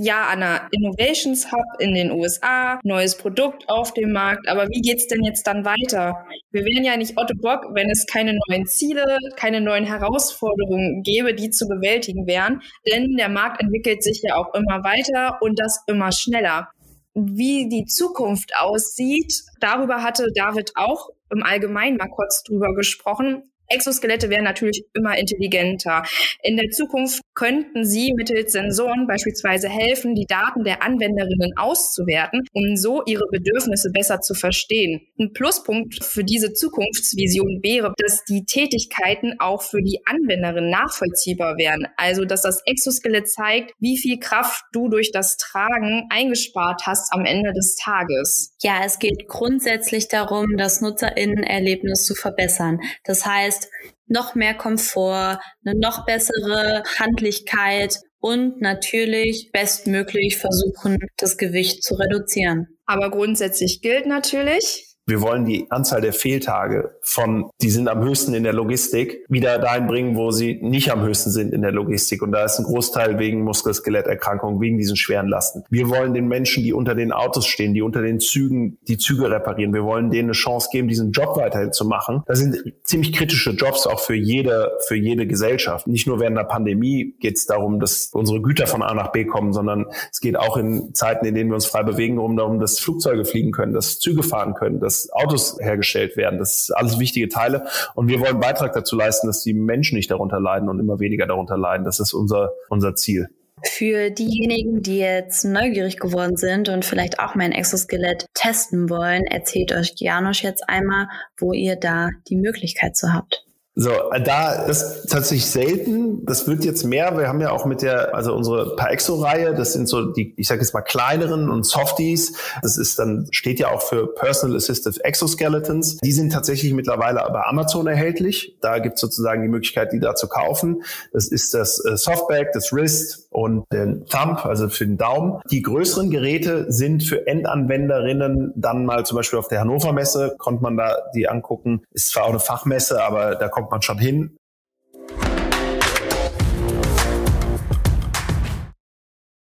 Ja, 0.04 0.30
Anna, 0.32 0.68
Innovations 0.72 1.52
Hub 1.52 1.80
in 1.80 1.94
den 1.94 2.12
USA, 2.12 2.80
neues 2.84 3.16
Produkt 3.16 3.70
auf 3.70 3.94
dem 3.94 4.12
Markt, 4.12 4.48
aber 4.48 4.68
wie 4.70 4.82
geht's 4.82 5.06
denn 5.06 5.24
jetzt 5.24 5.46
dann 5.46 5.64
weiter? 5.64 6.26
Wir 6.50 6.66
wären 6.66 6.84
ja 6.84 6.98
nicht 6.98 7.20
Otto 7.20 7.36
Bock, 7.40 7.68
wenn 7.74 7.88
es 7.92 8.08
keine 8.08 8.34
neuen 8.48 8.66
Ziele, 8.66 9.06
keine 9.36 9.62
neuen 9.62 9.86
Herausforderungen 9.86 11.04
gäbe, 11.04 11.36
die 11.36 11.52
zu 11.52 11.68
bewältigen 11.68 12.26
wären, 12.26 12.62
denn 12.92 13.16
der 13.16 13.30
Markt 13.30 13.62
entwickelt 13.62 14.02
sich 14.02 14.22
ja 14.24 14.38
auch 14.38 14.56
immer 14.56 14.84
weiter 14.84 15.38
und 15.40 15.60
das 15.60 15.84
immer 15.86 16.12
schneller. 16.12 16.70
Wie 17.14 17.70
die 17.70 17.86
Zukunft 17.86 18.54
aussieht, 18.58 19.44
darüber 19.60 20.02
hatte 20.02 20.30
David 20.34 20.72
auch 20.76 21.10
im 21.30 21.44
Allgemeinen 21.44 21.98
mal 21.98 22.10
kurz 22.10 22.42
drüber 22.44 22.74
gesprochen. 22.74 23.51
Exoskelette 23.72 24.30
werden 24.30 24.44
natürlich 24.44 24.84
immer 24.94 25.18
intelligenter. 25.18 26.04
In 26.44 26.58
der 26.58 26.70
Zukunft 26.70 27.22
könnten 27.34 27.86
sie 27.86 28.14
mittels 28.16 28.52
Sensoren 28.52 29.08
beispielsweise 29.08 29.70
helfen, 29.70 30.16
die 30.16 30.26
Daten 30.26 30.64
der 30.64 30.84
Anwenderinnen 30.84 31.54
auszuwerten, 31.58 32.44
um 32.54 32.76
so 32.76 33.04
ihre 33.06 33.26
Bedürfnisse 33.32 33.92
besser 33.92 34.22
zu 34.22 34.34
verstehen. 34.34 35.02
Ein 35.20 35.34
Pluspunkt 35.34 36.04
für 36.04 36.24
diese 36.24 36.54
Zukunftsvision 36.54 37.62
wäre, 37.64 37.94
dass 37.98 38.24
die 38.26 38.46
Tätigkeiten 38.46 39.36
auch 39.40 39.62
für 39.62 39.82
die 39.82 40.00
Anwenderin 40.06 40.70
nachvollziehbar 40.70 41.58
wären. 41.58 41.88
Also, 41.98 42.26
dass 42.26 42.42
das 42.42 42.62
Exoskelett 42.66 43.30
zeigt, 43.30 43.74
wie 43.80 43.98
viel 43.98 44.20
Kraft 44.20 44.64
du 44.74 44.90
durch 44.90 45.12
das 45.12 45.38
Tragen 45.38 46.08
eingespart 46.10 46.84
hast 46.86 47.14
am 47.14 47.26
Ende 47.26 47.54
des 47.54 47.76
Tages. 47.76 48.56
Ja, 48.62 48.82
es 48.86 49.00
geht 49.00 49.28
grundsätzlich 49.28 50.08
darum, 50.08 50.58
das 50.58 50.82
Nutzerinnenerlebnis 50.82 52.06
zu 52.06 52.16
verbessern. 52.16 52.80
Das 53.04 53.26
heißt, 53.26 53.61
heißt 53.62 53.70
noch 54.08 54.36
mehr 54.36 54.54
Komfort, 54.54 55.40
eine 55.66 55.80
noch 55.80 56.06
bessere 56.06 56.84
Handlichkeit 57.00 57.96
und 58.20 58.62
natürlich 58.62 59.50
bestmöglich 59.52 60.38
versuchen, 60.38 60.98
das 61.18 61.38
Gewicht 61.38 61.84
zu 61.84 61.96
reduzieren. 61.96 62.68
Aber 62.86 63.10
grundsätzlich 63.10 63.82
gilt 63.82 64.06
natürlich, 64.06 64.91
wir 65.06 65.22
wollen 65.22 65.46
die 65.46 65.70
Anzahl 65.70 66.02
der 66.02 66.14
Fehltage 66.14 66.96
von, 67.02 67.50
die 67.62 67.70
sind 67.70 67.88
am 67.88 68.04
höchsten 68.04 68.34
in 68.34 68.44
der 68.44 68.54
Logistik, 68.54 69.26
wieder 69.30 69.58
dahin 69.60 69.88
bringen, 69.88 70.16
wo 70.16 70.32
sie 70.32 70.60
nicht 70.62 70.92
am 70.92 71.02
höchsten 71.02 71.32
sind 71.32 71.54
in 71.54 71.62
der 71.62 71.72
Logistik. 71.72 72.22
Und 72.22 72.32
da 72.32 72.46
ist 72.46 72.60
ein 72.60 72.66
Großteil 72.66 73.20
wegen 73.20 73.44
Muskel-Skeletterkrankungen, 73.44 74.62
wegen 74.62 74.78
diesen 74.78 74.96
schweren 74.96 75.28
Lasten. 75.28 75.64
Wir 75.70 75.90
wollen 75.90 76.14
den 76.14 76.28
Menschen, 76.28 76.64
die 76.64 76.74
unter 76.74 76.96
den 76.96 77.12
Autos 77.12 77.48
stehen, 77.48 77.74
die 77.74 77.82
unter 77.82 78.02
den 78.02 78.20
Zügen 78.20 78.78
die 78.88 78.98
Züge 78.98 79.30
reparieren, 79.30 79.74
wir 79.74 79.84
wollen 79.84 80.12
denen 80.12 80.30
eine 80.30 80.34
Chance 80.34 80.70
geben, 80.72 80.88
diesen 80.88 81.12
Job 81.12 81.36
weiterhin 81.36 81.74
zu 81.74 81.86
machen. 81.86 82.24
Das 82.28 82.40
sind 82.40 82.74
ziemlich 82.84 83.14
kritische 83.14 83.52
Jobs 83.52 83.88
auch 83.88 84.00
für 84.00 84.16
jede, 84.16 84.72
für 84.88 84.96
jede 84.96 85.28
Gesellschaft. 85.28 85.88
Nicht 85.88 86.08
nur 86.08 86.20
während 86.20 86.38
der 86.38 86.44
Pandemie 86.44 87.16
geht 87.20 87.38
es 87.38 87.46
darum, 87.46 87.80
dass 87.80 88.10
unsere 88.14 88.42
Güter 88.42 88.68
von 88.68 88.82
A 88.84 88.94
nach 88.94 89.12
B 89.12 89.26
kommen, 89.26 89.52
sondern 89.54 89.88
es 90.12 90.20
geht 90.20 90.38
auch 90.38 90.58
in 90.58 90.94
Zeiten, 90.94 91.26
in 91.26 91.36
denen 91.36 91.50
wir 91.50 91.56
uns 91.56 91.66
frei 91.66 91.84
bewegen, 91.84 92.18
darum, 92.38 92.60
dass 92.60 92.80
Flugzeuge 92.80 93.26
fliegen 93.26 93.52
können, 93.52 93.74
dass 93.74 94.00
Züge 94.00 94.24
fahren 94.24 94.54
können, 94.54 94.80
dass 94.80 95.01
Autos 95.12 95.58
hergestellt 95.60 96.18
werden. 96.18 96.40
Das 96.40 96.62
ist 96.62 96.72
alles 96.72 97.00
wichtige 97.00 97.30
Teile. 97.30 97.66
Und 97.96 98.08
wir 98.08 98.20
wollen 98.20 98.40
Beitrag 98.40 98.74
dazu 98.74 98.96
leisten, 98.96 99.28
dass 99.28 99.44
die 99.44 99.54
Menschen 99.54 99.96
nicht 99.96 100.12
darunter 100.12 100.40
leiden 100.40 100.70
und 100.70 100.80
immer 100.80 101.00
weniger 101.00 101.28
darunter 101.28 101.58
leiden. 101.58 101.86
Das 101.86 102.00
ist 102.00 102.14
unser, 102.14 102.52
unser 102.70 102.96
Ziel. 102.96 103.30
Für 103.64 104.10
diejenigen, 104.10 104.82
die 104.82 104.98
jetzt 104.98 105.46
neugierig 105.46 105.98
geworden 105.98 106.36
sind 106.36 106.68
und 106.70 106.84
vielleicht 106.84 107.20
auch 107.20 107.36
mein 107.36 107.52
Exoskelett 107.52 108.26
testen 108.34 108.90
wollen, 108.90 109.24
erzählt 109.26 109.72
euch 109.72 109.94
Janusz 109.98 110.42
jetzt 110.42 110.68
einmal, 110.68 111.08
wo 111.38 111.54
ihr 111.54 111.76
da 111.76 112.10
die 112.28 112.38
Möglichkeit 112.38 112.96
zu 112.96 113.14
habt. 113.14 113.46
So, 113.82 113.92
da 114.24 114.68
das 114.68 115.06
tatsächlich 115.08 115.50
selten. 115.50 116.24
Das 116.26 116.48
wird 116.48 116.64
jetzt 116.64 116.84
mehr. 116.84 117.18
Wir 117.18 117.28
haben 117.28 117.42
ja 117.42 117.52
auch 117.52 117.66
mit 117.66 117.82
der, 117.82 118.14
also 118.14 118.36
unsere 118.36 118.76
Paexo-Reihe, 118.76 119.56
das 119.56 119.74
sind 119.74 119.88
so 119.88 120.12
die, 120.12 120.36
ich 120.38 120.48
sage 120.48 120.62
jetzt 120.62 120.76
mal 120.76 120.82
kleineren 120.82 121.50
und 121.50 121.66
Softies. 121.66 122.34
Das 122.62 122.78
ist 122.78 123.00
dann 123.00 123.28
steht 123.32 123.60
ja 123.60 123.70
auch 123.70 123.82
für 123.82 124.14
Personal 124.14 124.56
Assistive 124.56 125.04
Exoskeletons. 125.04 125.98
Die 125.98 126.12
sind 126.12 126.32
tatsächlich 126.32 126.74
mittlerweile 126.74 127.28
bei 127.34 127.42
Amazon 127.44 127.88
erhältlich. 127.88 128.56
Da 128.62 128.78
gibt 128.78 128.96
es 128.96 129.02
sozusagen 129.02 129.42
die 129.42 129.48
Möglichkeit, 129.48 129.94
die 129.94 130.00
da 130.00 130.14
zu 130.14 130.28
kaufen. 130.28 130.84
Das 131.12 131.28
ist 131.28 131.56
das 131.56 131.84
äh, 131.84 131.98
Softback, 131.98 132.52
das 132.54 132.72
Wrist 132.72 133.30
und 133.32 133.66
den 133.74 134.06
Thumb, 134.06 134.46
also 134.46 134.70
für 134.70 134.86
den 134.86 134.98
Daumen. 134.98 135.42
Die 135.50 135.64
größeren 135.64 136.12
Geräte 136.12 136.72
sind 136.72 137.02
für 137.02 137.26
Endanwenderinnen 137.26 138.54
dann 138.56 138.86
mal 138.86 139.06
zum 139.08 139.16
Beispiel 139.16 139.40
auf 139.40 139.48
der 139.48 139.62
Hannover 139.62 139.92
Messe 139.92 140.36
konnte 140.38 140.62
man 140.62 140.78
da 140.78 140.98
die 141.16 141.28
angucken. 141.28 141.82
Ist 141.94 142.12
zwar 142.12 142.26
auch 142.26 142.30
eine 142.30 142.40
Fachmesse, 142.40 143.04
aber 143.04 143.36
da 143.36 143.48
kommt 143.48 143.71
man 143.72 143.82
schon 143.82 143.98
hin. 143.98 144.38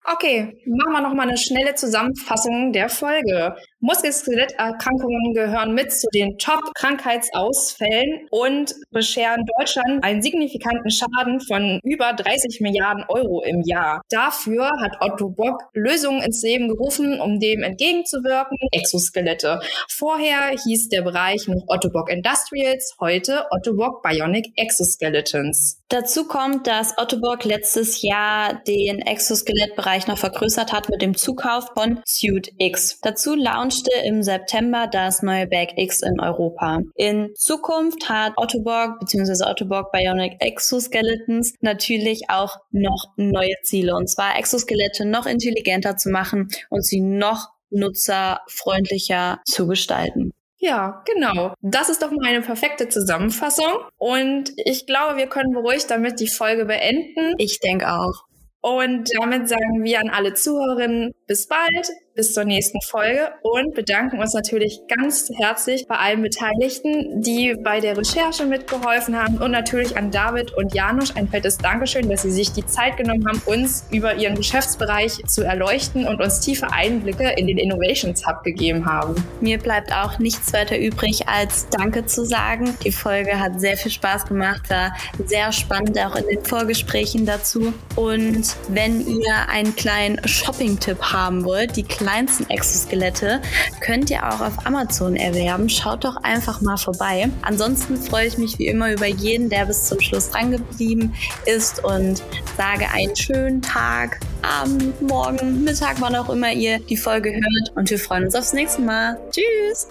Okay, 0.03 0.61
machen 0.65 0.91
wir 0.91 1.01
noch 1.01 1.13
mal 1.13 1.27
eine 1.27 1.37
schnelle 1.37 1.75
Zusammenfassung 1.75 2.73
der 2.73 2.89
Folge. 2.89 3.55
Muskel-Skeletterkrankungen 3.81 5.33
gehören 5.33 5.73
mit 5.73 5.91
zu 5.93 6.07
den 6.13 6.37
Top-Krankheitsausfällen 6.37 8.27
und 8.29 8.75
bescheren 8.91 9.45
Deutschland 9.57 10.03
einen 10.03 10.21
signifikanten 10.21 10.91
Schaden 10.91 11.39
von 11.39 11.79
über 11.83 12.13
30 12.13 12.59
Milliarden 12.61 13.05
Euro 13.07 13.41
im 13.43 13.61
Jahr. 13.61 14.01
Dafür 14.09 14.69
hat 14.81 14.97
Otto 14.99 15.29
Bock 15.29 15.63
Lösungen 15.73 16.21
ins 16.21 16.41
Leben 16.43 16.67
gerufen, 16.67 17.21
um 17.21 17.39
dem 17.39 17.63
entgegenzuwirken. 17.63 18.57
Exoskelette. 18.71 19.61
Vorher 19.87 20.57
hieß 20.63 20.89
der 20.89 21.01
Bereich 21.01 21.47
noch 21.47 21.63
Otto 21.67 21.89
Bock 21.89 22.09
Industrials, 22.09 22.95
heute 22.99 23.45
Otto 23.51 23.75
Bock 23.75 24.03
Bionic 24.03 24.51
Exoskeletons. 24.55 25.81
Dazu 25.89 26.27
kommt, 26.27 26.67
dass 26.67 26.97
Otto 26.97 27.19
Bock 27.19 27.45
letztes 27.45 28.01
Jahr 28.03 28.61
den 28.67 28.99
Exoskelettbereich 28.99 30.05
noch 30.07 30.19
vergrößert 30.19 30.71
hat 30.71 30.89
mit 30.89 31.01
dem 31.01 31.15
Zukauf 31.15 31.69
von 31.73 32.01
Suit 32.05 32.51
X. 32.57 32.99
Dazu 33.01 33.33
launchte 33.69 33.91
im 34.03 34.23
September 34.23 34.87
das 34.91 35.21
neue 35.21 35.45
Bag 35.45 35.73
X 35.75 36.01
in 36.01 36.19
Europa. 36.19 36.79
In 36.95 37.29
Zukunft 37.35 38.09
hat 38.09 38.33
Ottoborg 38.35 38.99
bzw. 38.99 39.45
Ottoborg 39.47 39.91
Bionic 39.91 40.37
Exoskeletons 40.39 41.53
natürlich 41.61 42.23
auch 42.29 42.57
noch 42.71 43.13
neue 43.15 43.53
Ziele 43.61 43.95
und 43.95 44.09
zwar 44.09 44.39
Exoskelette 44.39 45.05
noch 45.05 45.27
intelligenter 45.27 45.97
zu 45.97 46.09
machen 46.09 46.47
und 46.71 46.83
sie 46.83 47.01
noch 47.01 47.49
nutzerfreundlicher 47.69 49.39
zu 49.45 49.67
gestalten. 49.67 50.31
Ja, 50.57 51.03
genau. 51.05 51.53
Das 51.61 51.89
ist 51.89 52.01
doch 52.01 52.09
mal 52.09 52.27
eine 52.27 52.41
perfekte 52.41 52.89
Zusammenfassung. 52.89 53.71
Und 53.97 54.51
ich 54.57 54.87
glaube, 54.87 55.17
wir 55.17 55.27
können 55.27 55.53
beruhigt 55.53 55.89
damit 55.91 56.19
die 56.19 56.27
Folge 56.27 56.65
beenden. 56.65 57.35
Ich 57.37 57.59
denke 57.59 57.87
auch. 57.87 58.25
Und 58.61 59.09
damit 59.17 59.47
sagen 59.47 59.83
wir 59.83 59.99
an 60.01 60.09
alle 60.09 60.33
Zuhörerinnen 60.33 61.13
bis 61.27 61.47
bald 61.47 61.89
bis 62.19 62.33
zur 62.33 62.43
nächsten 62.43 62.81
Folge 62.81 63.29
und 63.43 63.73
bedanken 63.75 64.19
uns 64.19 64.33
natürlich 64.33 64.81
ganz 64.93 65.31
herzlich 65.37 65.87
bei 65.87 65.95
allen 65.95 66.21
Beteiligten, 66.21 67.21
die 67.21 67.55
bei 67.63 67.79
der 67.79 67.95
Recherche 67.95 68.45
mitgeholfen 68.45 69.15
haben 69.17 69.37
und 69.37 69.51
natürlich 69.51 69.95
an 69.95 70.11
David 70.11 70.51
und 70.51 70.73
Janusz 70.73 71.15
ein 71.15 71.29
fettes 71.29 71.57
Dankeschön, 71.59 72.09
dass 72.09 72.23
sie 72.23 72.31
sich 72.31 72.51
die 72.51 72.65
Zeit 72.65 72.97
genommen 72.97 73.25
haben, 73.25 73.41
uns 73.45 73.85
über 73.89 74.15
ihren 74.15 74.35
Geschäftsbereich 74.35 75.27
zu 75.27 75.43
erleuchten 75.43 76.05
und 76.05 76.21
uns 76.21 76.41
tiefe 76.41 76.69
Einblicke 76.73 77.35
in 77.37 77.47
den 77.47 77.57
Innovations 77.57 78.27
Hub 78.27 78.43
gegeben 78.43 78.85
haben. 78.85 79.15
Mir 79.39 79.57
bleibt 79.57 79.93
auch 79.93 80.19
nichts 80.19 80.51
weiter 80.51 80.77
übrig, 80.77 81.29
als 81.29 81.69
Danke 81.69 82.05
zu 82.05 82.25
sagen. 82.25 82.75
Die 82.83 82.91
Folge 82.91 83.39
hat 83.39 83.61
sehr 83.61 83.77
viel 83.77 83.93
Spaß 83.93 84.25
gemacht, 84.25 84.69
war 84.69 84.93
sehr 85.25 85.53
spannend, 85.53 85.97
auch 85.97 86.17
in 86.17 86.27
den 86.27 86.43
Vorgesprächen 86.43 87.25
dazu. 87.25 87.73
Und 87.95 88.57
wenn 88.67 89.07
ihr 89.07 89.47
einen 89.47 89.73
kleinen 89.77 90.19
Shopping-Tipp 90.27 91.01
haben 91.01 91.45
wollt, 91.45 91.77
die 91.77 91.83
kleinsten 92.09 92.49
Exoskelette 92.49 93.39
könnt 93.81 94.09
ihr 94.09 94.27
auch 94.27 94.41
auf 94.41 94.65
Amazon 94.65 95.15
erwerben. 95.15 95.69
Schaut 95.69 96.03
doch 96.03 96.17
einfach 96.23 96.59
mal 96.61 96.77
vorbei. 96.77 97.29
Ansonsten 97.43 97.97
freue 97.97 98.25
ich 98.25 98.37
mich 98.39 98.57
wie 98.57 98.67
immer 98.67 98.91
über 98.91 99.05
jeden, 99.05 99.49
der 99.49 99.65
bis 99.67 99.83
zum 99.83 99.99
Schluss 99.99 100.31
dran 100.31 100.51
geblieben 100.51 101.13
ist 101.45 101.83
und 101.83 102.23
sage 102.57 102.89
einen 102.91 103.15
schönen 103.15 103.61
Tag, 103.61 104.19
Abend, 104.41 104.99
Morgen, 105.03 105.63
Mittag, 105.63 105.97
wann 105.99 106.15
auch 106.15 106.29
immer 106.29 106.51
ihr 106.51 106.79
die 106.79 106.97
Folge 106.97 107.31
hört. 107.31 107.77
Und 107.77 107.91
wir 107.91 107.99
freuen 107.99 108.23
uns 108.23 108.33
aufs 108.33 108.53
nächste 108.53 108.81
Mal. 108.81 109.19
Tschüss! 109.29 109.89